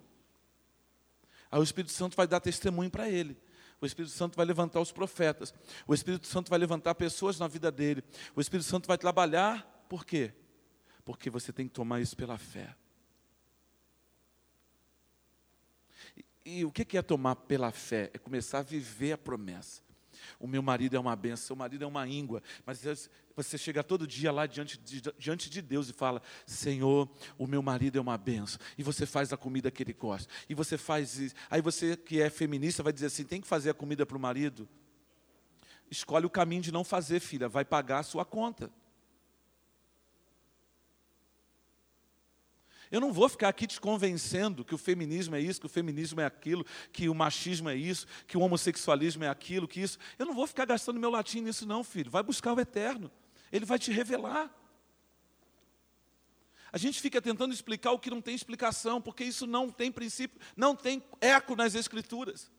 [1.51, 3.37] Aí o Espírito Santo vai dar testemunho para ele.
[3.81, 5.55] O Espírito Santo vai levantar os profetas.
[5.87, 8.03] O Espírito Santo vai levantar pessoas na vida dele.
[8.35, 9.85] O Espírito Santo vai trabalhar.
[9.89, 10.33] Por quê?
[11.05, 12.75] Porque você tem que tomar isso pela fé.
[16.51, 18.11] E o que é tomar pela fé?
[18.15, 19.83] É começar a viver a promessa.
[20.41, 22.83] O meu marido é uma benção, o marido é uma íngua, mas
[23.37, 27.07] você chega todo dia lá diante de, diante de Deus e fala: Senhor,
[27.37, 30.55] o meu marido é uma benção, e você faz a comida que ele gosta, e
[30.55, 31.35] você faz isso.
[31.51, 34.20] Aí você que é feminista vai dizer assim: tem que fazer a comida para o
[34.20, 34.66] marido.
[35.91, 38.70] escolhe o caminho de não fazer, filha, vai pagar a sua conta.
[42.90, 46.20] Eu não vou ficar aqui te convencendo que o feminismo é isso, que o feminismo
[46.20, 49.98] é aquilo, que o machismo é isso, que o homossexualismo é aquilo, que isso.
[50.19, 52.10] Eu não vou ficar gastando meu latim nisso, não, filho.
[52.10, 53.10] Vai buscar o eterno.
[53.52, 54.51] Ele vai te revelar.
[56.70, 60.39] A gente fica tentando explicar o que não tem explicação, porque isso não tem princípio,
[60.56, 62.51] não tem eco nas Escrituras.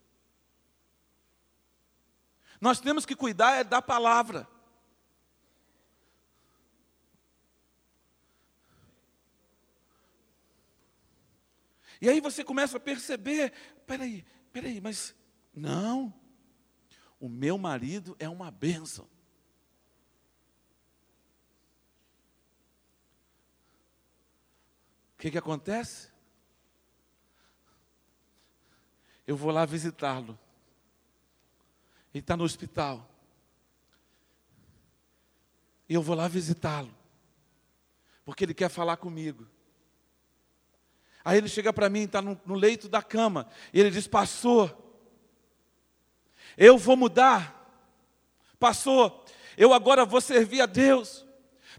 [2.60, 4.48] Nós temos que cuidar é da palavra.
[12.02, 13.52] E aí você começa a perceber,
[13.86, 15.14] peraí, peraí, mas
[15.54, 16.14] não,
[17.20, 19.06] o meu marido é uma bênção.
[25.16, 26.10] O que, que acontece?
[29.28, 30.40] Eu vou lá visitá-lo.
[32.14, 33.08] Ele está no hospital.
[35.90, 36.96] E eu vou lá visitá-lo.
[38.24, 39.46] Porque ele quer falar comigo.
[41.24, 44.76] Aí ele chega para mim, está no, no, leito da cama, e ele diz: Pastor,
[46.58, 47.56] eu vou mudar.
[48.60, 49.24] Pastor,
[49.58, 51.26] eu agora vou servir a Deus.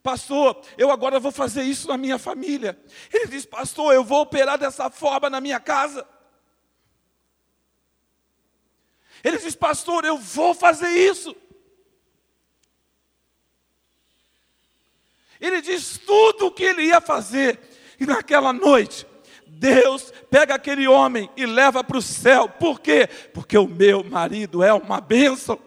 [0.02, 2.78] Pastor, eu agora vou fazer isso na minha família.
[3.12, 6.06] Ele diz: Pastor, eu vou operar dessa forma na minha casa.
[9.22, 11.34] Ele diz: Pastor, eu vou fazer isso.
[15.40, 17.58] Ele diz tudo o que ele ia fazer.
[17.98, 19.06] E naquela noite,
[19.60, 22.48] Deus pega aquele homem e leva para o céu.
[22.48, 23.06] Por quê?
[23.34, 25.60] Porque o meu marido é uma bênção.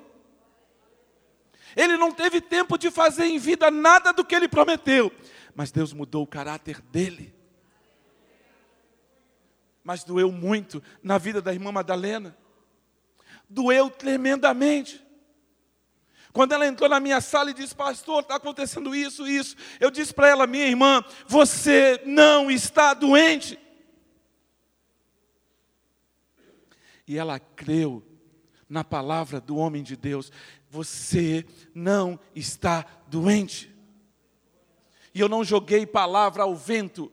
[1.75, 5.11] Ele não teve tempo de fazer em vida nada do que ele prometeu,
[5.55, 7.31] mas Deus mudou o caráter dele.
[9.83, 12.35] Mas doeu muito na vida da irmã Madalena.
[13.47, 15.03] Doeu tremendamente.
[16.31, 19.55] Quando ela entrou na minha sala e disse, pastor, está acontecendo isso, isso.
[19.79, 23.59] Eu disse para ela, minha irmã, você não está doente.
[27.07, 28.03] E ela creu
[28.67, 30.31] na palavra do homem de Deus.
[30.69, 33.73] Você não está doente.
[35.13, 37.11] E eu não joguei palavra ao vento.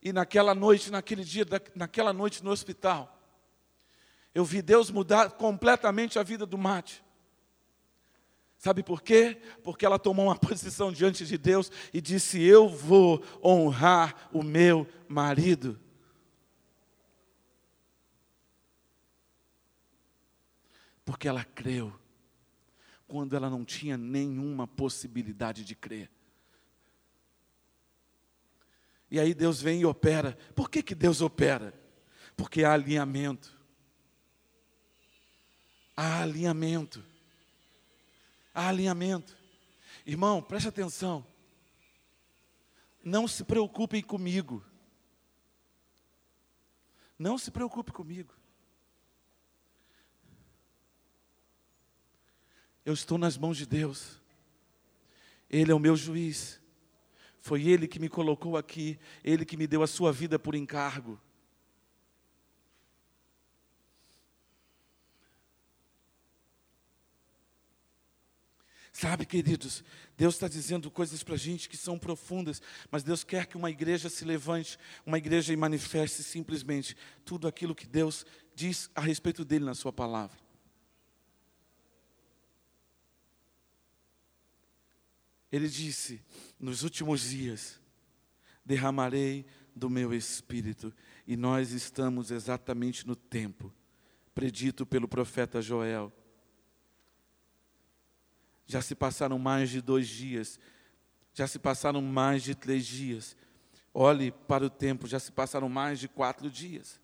[0.00, 1.44] E naquela noite, naquele dia,
[1.74, 3.20] naquela noite no hospital,
[4.34, 7.04] eu vi Deus mudar completamente a vida do Mate.
[8.58, 9.40] Sabe por quê?
[9.62, 14.86] Porque ela tomou uma posição diante de Deus e disse: Eu vou honrar o meu
[15.08, 15.78] marido.
[21.04, 21.98] Porque ela creu
[23.06, 26.10] quando ela não tinha nenhuma possibilidade de crer.
[29.10, 30.36] E aí Deus vem e opera.
[30.54, 31.72] Por que, que Deus opera?
[32.36, 33.56] Porque há alinhamento.
[35.96, 37.02] Há alinhamento
[38.58, 39.36] há alinhamento.
[40.04, 41.24] Irmão, preste atenção.
[43.04, 44.64] Não se preocupem comigo.
[47.16, 48.34] Não se preocupe comigo.
[52.84, 54.20] Eu estou nas mãos de Deus.
[55.48, 56.60] Ele é o meu juiz.
[57.38, 61.20] Foi Ele que me colocou aqui, Ele que me deu a sua vida por encargo.
[69.00, 69.84] Sabe, queridos,
[70.16, 72.60] Deus está dizendo coisas para a gente que são profundas,
[72.90, 74.76] mas Deus quer que uma igreja se levante,
[75.06, 78.26] uma igreja e manifeste simplesmente tudo aquilo que Deus
[78.56, 80.36] diz a respeito dele na Sua palavra.
[85.52, 86.20] Ele disse:
[86.58, 87.80] Nos últimos dias
[88.64, 89.46] derramarei
[89.76, 90.92] do meu espírito,
[91.24, 93.72] e nós estamos exatamente no tempo
[94.34, 96.12] predito pelo profeta Joel
[98.68, 100.60] já se passaram mais de dois dias,
[101.32, 103.34] já se passaram mais de três dias.
[103.94, 107.00] Olhe para o tempo, já se passaram mais de quatro dias.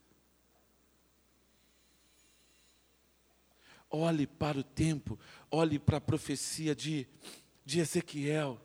[3.90, 5.18] Olhe para o tempo,
[5.50, 7.08] olhe para a profecia de,
[7.64, 8.60] de Ezequiel.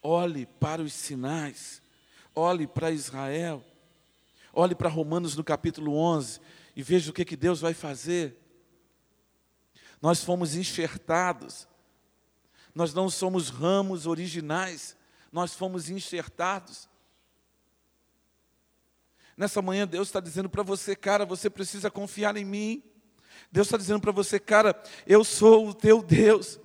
[0.00, 1.82] Olhe para os sinais,
[2.34, 3.64] olhe para Israel,
[4.52, 6.40] olhe para Romanos no capítulo 11
[6.74, 8.36] e veja o que, que Deus vai fazer.
[10.00, 11.66] Nós fomos enxertados,
[12.74, 14.96] nós não somos ramos originais,
[15.32, 16.88] nós fomos enxertados.
[19.36, 22.82] Nessa manhã, Deus está dizendo para você, cara, você precisa confiar em mim.
[23.50, 26.60] Deus está dizendo para você, cara, eu sou o teu Deus,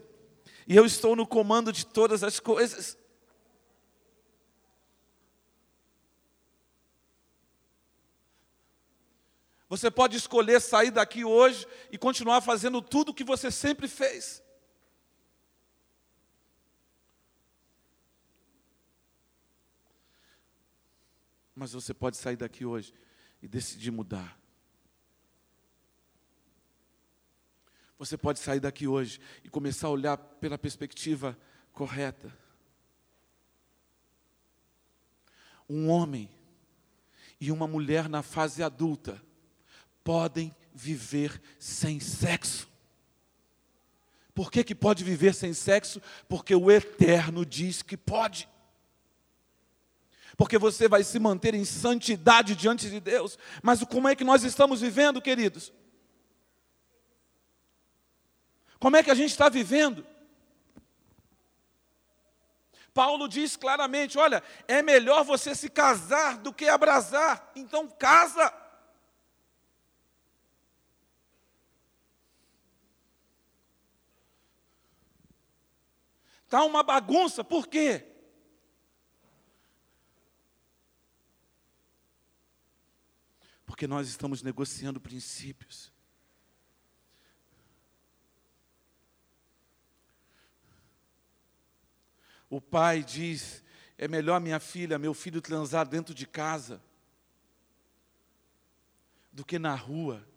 [0.67, 2.98] e eu estou no comando de todas as coisas.
[9.69, 14.41] Você pode escolher sair daqui hoje e continuar fazendo tudo o que você sempre fez.
[21.53, 22.91] Mas você pode sair daqui hoje
[23.43, 24.39] e decidir mudar.
[27.99, 31.37] Você pode sair daqui hoje e começar a olhar pela perspectiva
[31.71, 32.35] correta.
[35.69, 36.27] Um homem
[37.39, 39.28] e uma mulher na fase adulta
[40.09, 42.67] podem viver sem sexo.
[44.33, 46.01] Por que, que pode viver sem sexo?
[46.27, 48.49] Porque o Eterno diz que pode
[50.35, 53.37] porque você vai se manter em santidade diante de Deus.
[53.61, 55.71] Mas como é que nós estamos vivendo, queridos?
[58.79, 60.03] Como é que a gente está vivendo?
[62.95, 68.68] Paulo diz claramente: olha, é melhor você se casar do que abrasar, então casa.
[76.49, 78.03] Está uma bagunça, por quê?
[83.67, 85.93] Porque nós estamos negociando princípios.
[92.49, 93.63] O pai diz:
[93.95, 96.81] é melhor minha filha, meu filho transar dentro de casa
[99.31, 100.27] do que na rua.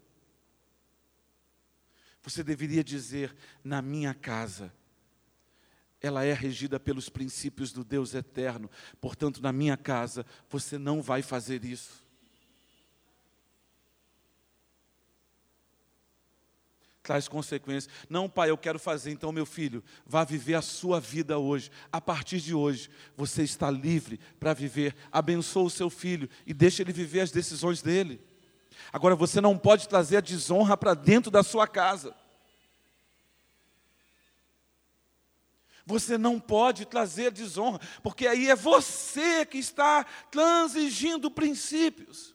[2.22, 3.34] Você deveria dizer:
[3.64, 4.70] na minha casa.
[6.02, 8.70] Ela é regida pelos princípios do Deus eterno.
[9.00, 12.02] Portanto, na minha casa, você não vai fazer isso.
[17.02, 17.92] traz consequências.
[18.08, 21.70] Não, pai, eu quero fazer, então, meu filho, vá viver a sua vida hoje.
[21.90, 24.94] A partir de hoje, você está livre para viver.
[25.10, 28.20] Abençoa o seu filho e deixa ele viver as decisões dele.
[28.92, 32.14] Agora, você não pode trazer a desonra para dentro da sua casa.
[35.84, 42.32] Você não pode trazer desonra, porque aí é você que está transigindo princípios.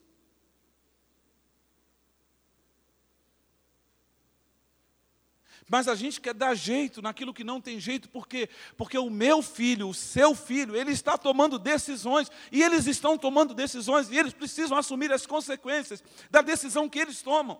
[5.69, 8.49] Mas a gente quer dar jeito naquilo que não tem jeito, por quê?
[8.77, 13.53] Porque o meu filho, o seu filho, ele está tomando decisões, e eles estão tomando
[13.53, 16.01] decisões, e eles precisam assumir as consequências
[16.31, 17.59] da decisão que eles tomam.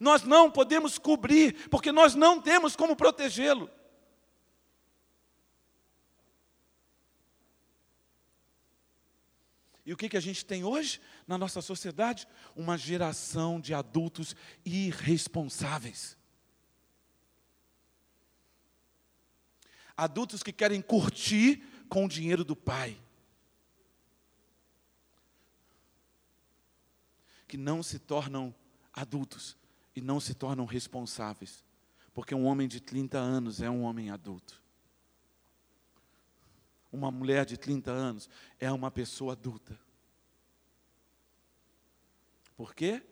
[0.00, 3.70] Nós não podemos cobrir, porque nós não temos como protegê-lo.
[9.88, 12.28] E o que, que a gente tem hoje na nossa sociedade?
[12.54, 16.18] Uma geração de adultos irresponsáveis.
[19.98, 22.96] adultos que querem curtir com o dinheiro do pai.
[27.48, 28.54] Que não se tornam
[28.92, 29.56] adultos
[29.96, 31.64] e não se tornam responsáveis.
[32.14, 34.62] Porque um homem de 30 anos é um homem adulto.
[36.90, 38.28] Uma mulher de 30 anos
[38.58, 39.78] é uma pessoa adulta.
[42.56, 43.02] Por quê?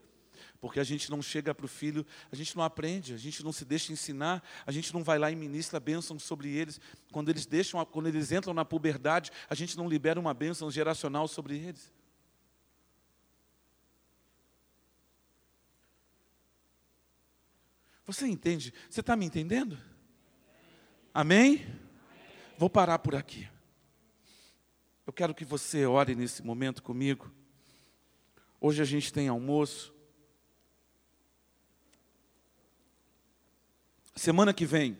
[0.60, 3.52] Porque a gente não chega para o filho, a gente não aprende, a gente não
[3.52, 6.80] se deixa ensinar, a gente não vai lá e ministra bênção sobre eles.
[7.12, 11.28] Quando eles deixam, quando eles entram na puberdade, a gente não libera uma bênção geracional
[11.28, 11.92] sobre eles.
[18.06, 18.72] Você entende?
[18.88, 19.78] Você está me entendendo?
[21.12, 21.66] Amém?
[22.56, 23.48] Vou parar por aqui.
[25.06, 27.32] Eu quero que você ore nesse momento comigo.
[28.60, 29.94] Hoje a gente tem almoço.
[34.16, 34.98] Semana que vem,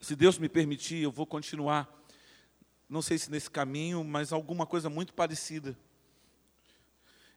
[0.00, 1.88] se Deus me permitir, eu vou continuar,
[2.88, 5.78] não sei se nesse caminho, mas alguma coisa muito parecida.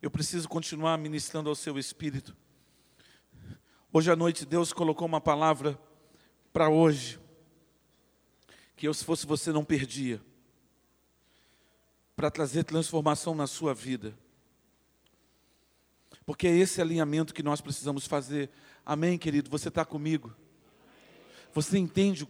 [0.02, 2.36] Eu preciso continuar ministrando ao seu espírito.
[3.94, 5.80] Hoje à noite, Deus colocou uma palavra
[6.52, 7.20] para hoje,
[8.76, 10.20] que eu, se fosse você, não perdia,
[12.20, 14.14] para trazer transformação na sua vida.
[16.26, 18.50] Porque é esse alinhamento que nós precisamos fazer.
[18.86, 19.50] Amém, querido?
[19.50, 20.36] Você está comigo?
[21.54, 22.28] Você entende,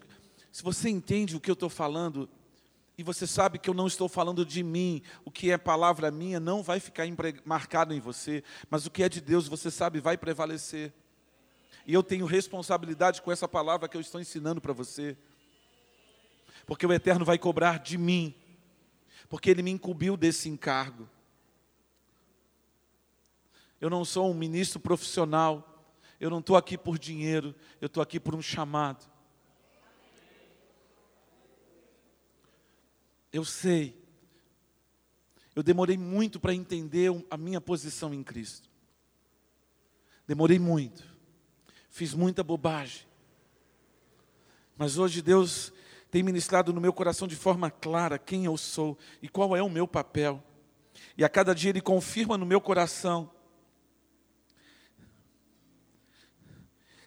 [0.51, 2.29] se você entende o que eu estou falando,
[2.99, 6.39] e você sabe que eu não estou falando de mim, o que é palavra minha
[6.39, 7.05] não vai ficar
[7.43, 10.93] marcado em você, mas o que é de Deus, você sabe, vai prevalecer.
[11.87, 15.17] E eu tenho responsabilidade com essa palavra que eu estou ensinando para você.
[16.67, 18.35] Porque o Eterno vai cobrar de mim,
[19.29, 21.07] porque Ele me incumbiu desse encargo.
[23.79, 25.87] Eu não sou um ministro profissional,
[26.19, 29.09] eu não estou aqui por dinheiro, eu estou aqui por um chamado.
[33.31, 33.95] Eu sei.
[35.55, 38.69] Eu demorei muito para entender a minha posição em Cristo.
[40.27, 41.03] Demorei muito,
[41.89, 43.07] fiz muita bobagem.
[44.77, 45.73] Mas hoje Deus
[46.11, 49.69] tem ministrado no meu coração de forma clara quem eu sou e qual é o
[49.69, 50.43] meu papel.
[51.17, 53.31] E a cada dia Ele confirma no meu coração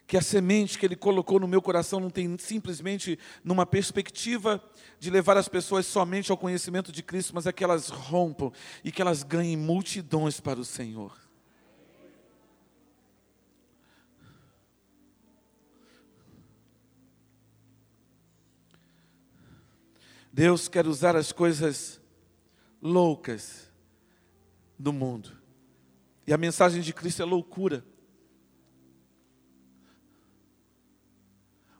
[0.06, 4.62] que a semente que Ele colocou no meu coração não tem simplesmente numa perspectiva
[4.98, 8.52] de levar as pessoas somente ao conhecimento de Cristo, mas é que elas rompam
[8.84, 11.21] e que elas ganhem multidões para o Senhor.
[20.32, 22.00] Deus quer usar as coisas
[22.80, 23.70] loucas
[24.78, 25.36] do mundo.
[26.26, 27.84] E a mensagem de Cristo é loucura.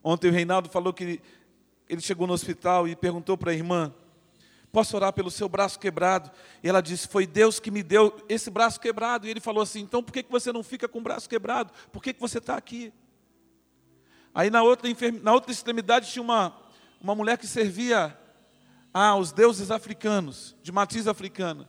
[0.05, 1.21] Ontem o Reinaldo falou que
[1.89, 3.95] ele chegou no hospital e perguntou para a irmã:
[4.71, 6.31] Posso orar pelo seu braço quebrado?
[6.63, 9.27] E ela disse: Foi Deus que me deu esse braço quebrado.
[9.27, 11.73] E ele falou assim: Então por que você não fica com o braço quebrado?
[11.91, 12.93] Por que você está aqui?
[14.35, 14.89] Aí na outra,
[15.23, 16.55] na outra extremidade tinha uma,
[17.01, 18.19] uma mulher que servia
[18.93, 21.69] aos deuses africanos, de matriz africana.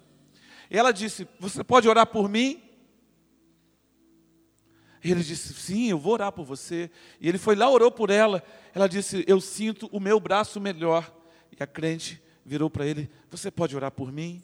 [0.70, 2.62] E ela disse: Você pode orar por mim?
[5.04, 6.90] E ele disse: Sim, eu vou orar por você.
[7.20, 8.44] E ele foi lá, orou por ela.
[8.74, 11.14] Ela disse: Eu sinto o meu braço melhor.
[11.52, 14.44] E a crente virou para ele: Você pode orar por mim?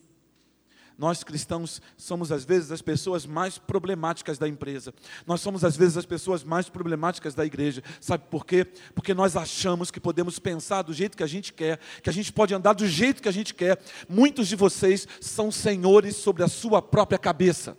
[0.99, 4.93] Nós cristãos somos às vezes as pessoas mais problemáticas da empresa.
[5.25, 7.81] Nós somos às vezes as pessoas mais problemáticas da igreja.
[8.01, 8.65] Sabe por quê?
[8.93, 12.33] Porque nós achamos que podemos pensar do jeito que a gente quer, que a gente
[12.33, 13.81] pode andar do jeito que a gente quer.
[14.09, 17.77] Muitos de vocês são senhores sobre a sua própria cabeça.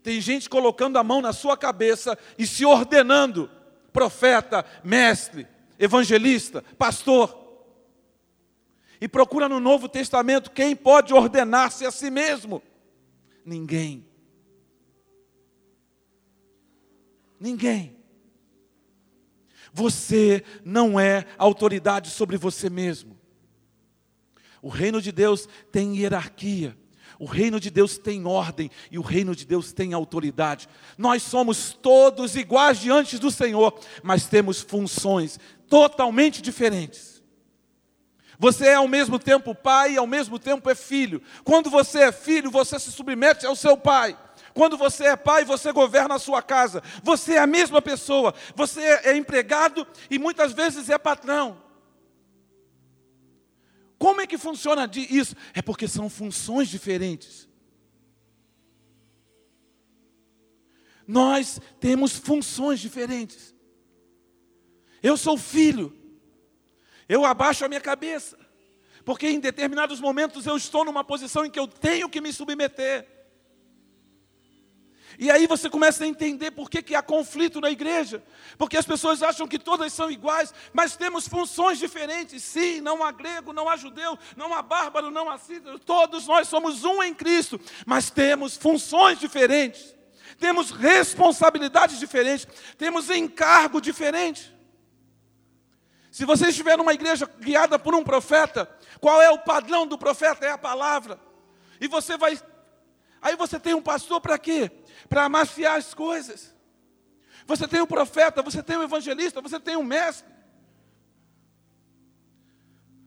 [0.00, 3.50] Tem gente colocando a mão na sua cabeça e se ordenando
[3.92, 5.48] profeta, mestre,
[5.80, 7.47] evangelista, pastor
[9.00, 12.62] e procura no Novo Testamento quem pode ordenar-se a si mesmo.
[13.44, 14.06] Ninguém.
[17.38, 17.96] Ninguém.
[19.72, 23.16] Você não é autoridade sobre você mesmo.
[24.60, 26.76] O reino de Deus tem hierarquia.
[27.18, 30.68] O reino de Deus tem ordem e o reino de Deus tem autoridade.
[30.96, 35.38] Nós somos todos iguais diante do Senhor, mas temos funções
[35.68, 37.17] totalmente diferentes.
[38.38, 41.20] Você é ao mesmo tempo pai e ao mesmo tempo é filho.
[41.42, 44.16] Quando você é filho, você se submete ao seu pai.
[44.54, 46.82] Quando você é pai, você governa a sua casa.
[47.02, 48.32] Você é a mesma pessoa.
[48.54, 51.60] Você é empregado e muitas vezes é patrão.
[53.98, 55.34] Como é que funciona isso?
[55.52, 57.48] É porque são funções diferentes.
[61.04, 63.52] Nós temos funções diferentes.
[65.02, 65.97] Eu sou filho,
[67.08, 68.38] eu abaixo a minha cabeça,
[69.04, 73.18] porque em determinados momentos eu estou numa posição em que eu tenho que me submeter.
[75.18, 78.22] E aí você começa a entender por que, que há conflito na igreja.
[78.56, 82.44] Porque as pessoas acham que todas são iguais, mas temos funções diferentes.
[82.44, 85.78] Sim, não há grego, não há judeu, não há bárbaro, não há cítaro.
[85.80, 89.92] Todos nós somos um em Cristo, mas temos funções diferentes.
[90.38, 94.54] Temos responsabilidades diferentes, temos encargo diferente.
[96.18, 98.68] Se você estiver numa igreja guiada por um profeta,
[99.00, 100.44] qual é o padrão do profeta?
[100.44, 101.16] É a palavra.
[101.80, 102.36] E você vai.
[103.22, 104.68] Aí você tem um pastor para quê?
[105.08, 106.52] Para amaciar as coisas.
[107.46, 110.28] Você tem um profeta, você tem um evangelista, você tem um mestre.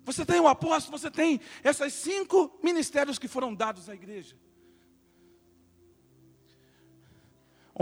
[0.06, 4.38] Você tem um apóstolo, você tem esses cinco ministérios que foram dados à igreja.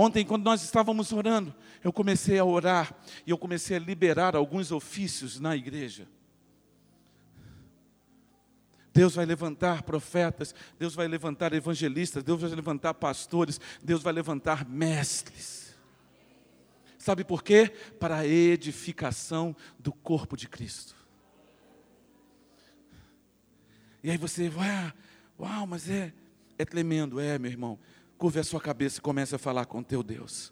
[0.01, 1.53] Ontem, quando nós estávamos orando,
[1.83, 2.95] eu comecei a orar
[3.27, 6.07] e eu comecei a liberar alguns ofícios na igreja.
[8.93, 14.65] Deus vai levantar profetas, Deus vai levantar evangelistas, Deus vai levantar pastores, Deus vai levantar
[14.65, 15.75] mestres.
[16.97, 17.67] Sabe por quê?
[17.99, 20.95] Para a edificação do corpo de Cristo.
[24.01, 24.93] E aí você, uau,
[25.37, 26.13] uau mas é,
[26.57, 27.77] é tremendo, é, meu irmão.
[28.19, 30.51] Curve a sua cabeça e comece a falar com teu Deus.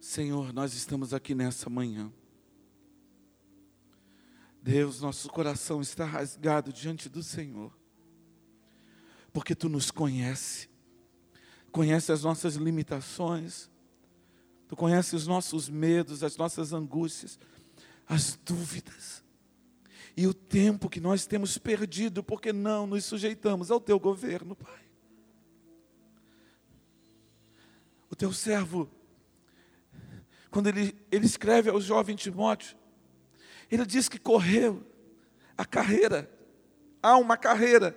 [0.00, 2.12] Senhor, nós estamos aqui nessa manhã.
[4.62, 7.76] Deus, nosso coração está rasgado diante do Senhor,
[9.32, 10.68] porque Tu nos conhece,
[11.72, 13.68] conhece as nossas limitações,
[14.68, 17.38] Tu conhece os nossos medos, as nossas angústias,
[18.06, 19.22] as dúvidas.
[20.16, 24.82] e o tempo que nós temos perdido porque não nos sujeitamos ao teu governo, Pai.
[28.10, 28.90] O teu servo,
[30.50, 32.76] quando ele, ele escreve ao jovem Timóteo,
[33.74, 34.86] ele diz que correu
[35.56, 36.30] a carreira,
[37.02, 37.96] há uma carreira.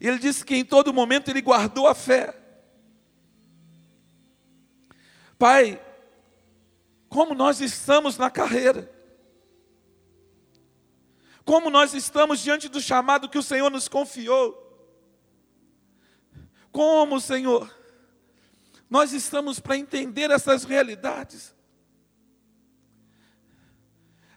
[0.00, 2.36] E ele disse que em todo momento ele guardou a fé.
[5.38, 5.80] Pai,
[7.08, 8.90] como nós estamos na carreira,
[11.44, 14.58] como nós estamos diante do chamado que o Senhor nos confiou,
[16.72, 17.72] como, Senhor,
[18.90, 21.54] nós estamos para entender essas realidades.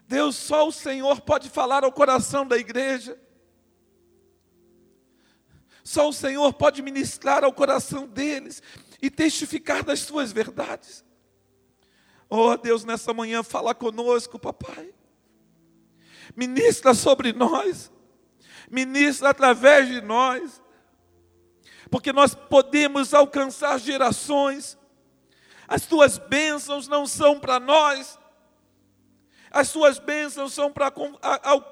[0.06, 3.18] Deus, só o Senhor pode falar ao coração da igreja.
[5.82, 8.62] Só o Senhor pode ministrar ao coração deles
[9.00, 11.04] e testificar das suas verdades.
[12.28, 14.92] Oh Deus, nessa manhã fala conosco, papai.
[16.34, 17.92] Ministra sobre nós.
[18.70, 20.60] Ministra através de nós.
[21.90, 24.76] Porque nós podemos alcançar gerações.
[25.68, 28.18] As tuas bênçãos não são para nós.
[29.56, 30.92] As suas bênçãos são para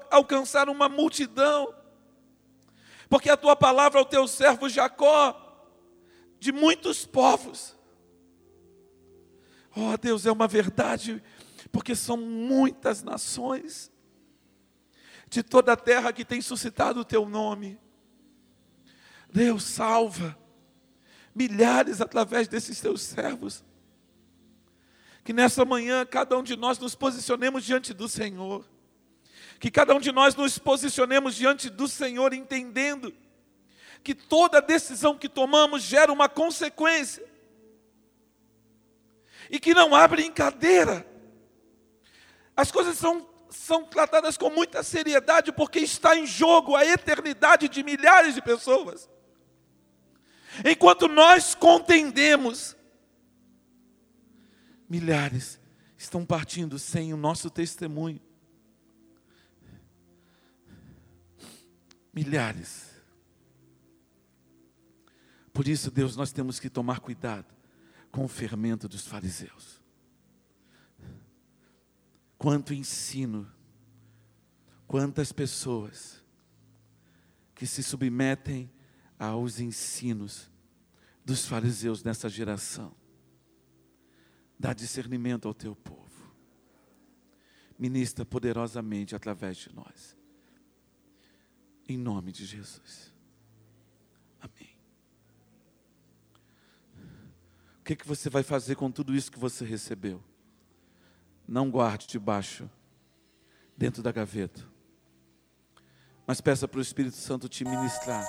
[0.09, 1.71] alcançar uma multidão.
[3.07, 5.69] Porque a tua palavra ao teu servo Jacó,
[6.39, 7.77] de muitos povos.
[9.75, 11.21] Oh Deus, é uma verdade,
[11.71, 13.91] porque são muitas nações
[15.29, 17.79] de toda a terra que tem suscitado o teu nome.
[19.31, 20.35] Deus salva
[21.35, 23.63] milhares através desses teus servos.
[25.25, 28.65] Que nessa manhã cada um de nós nos posicionemos diante do Senhor.
[29.59, 33.13] Que cada um de nós nos posicionemos diante do Senhor entendendo
[34.03, 37.25] que toda decisão que tomamos gera uma consequência.
[39.49, 41.05] E que não há brincadeira.
[42.55, 47.83] As coisas são são tratadas com muita seriedade, porque está em jogo a eternidade de
[47.83, 49.09] milhares de pessoas.
[50.63, 52.74] Enquanto nós contendemos,
[54.89, 55.59] milhares
[55.97, 58.21] estão partindo sem o nosso testemunho.
[62.13, 62.91] Milhares.
[65.53, 67.53] Por isso, Deus, nós temos que tomar cuidado
[68.11, 69.81] com o fermento dos fariseus.
[72.37, 73.49] Quanto ensino,
[74.87, 76.23] quantas pessoas
[77.53, 78.69] que se submetem
[79.17, 80.51] aos ensinos
[81.23, 82.93] dos fariseus nessa geração.
[84.59, 86.05] Dá discernimento ao teu povo.
[87.77, 90.15] Ministra poderosamente através de nós.
[91.87, 93.13] Em nome de Jesus.
[94.39, 94.75] Amém.
[97.79, 100.23] O que, que você vai fazer com tudo isso que você recebeu?
[101.47, 102.69] Não guarde debaixo,
[103.77, 104.65] dentro da gaveta.
[106.25, 108.25] Mas peça para o Espírito Santo te ministrar.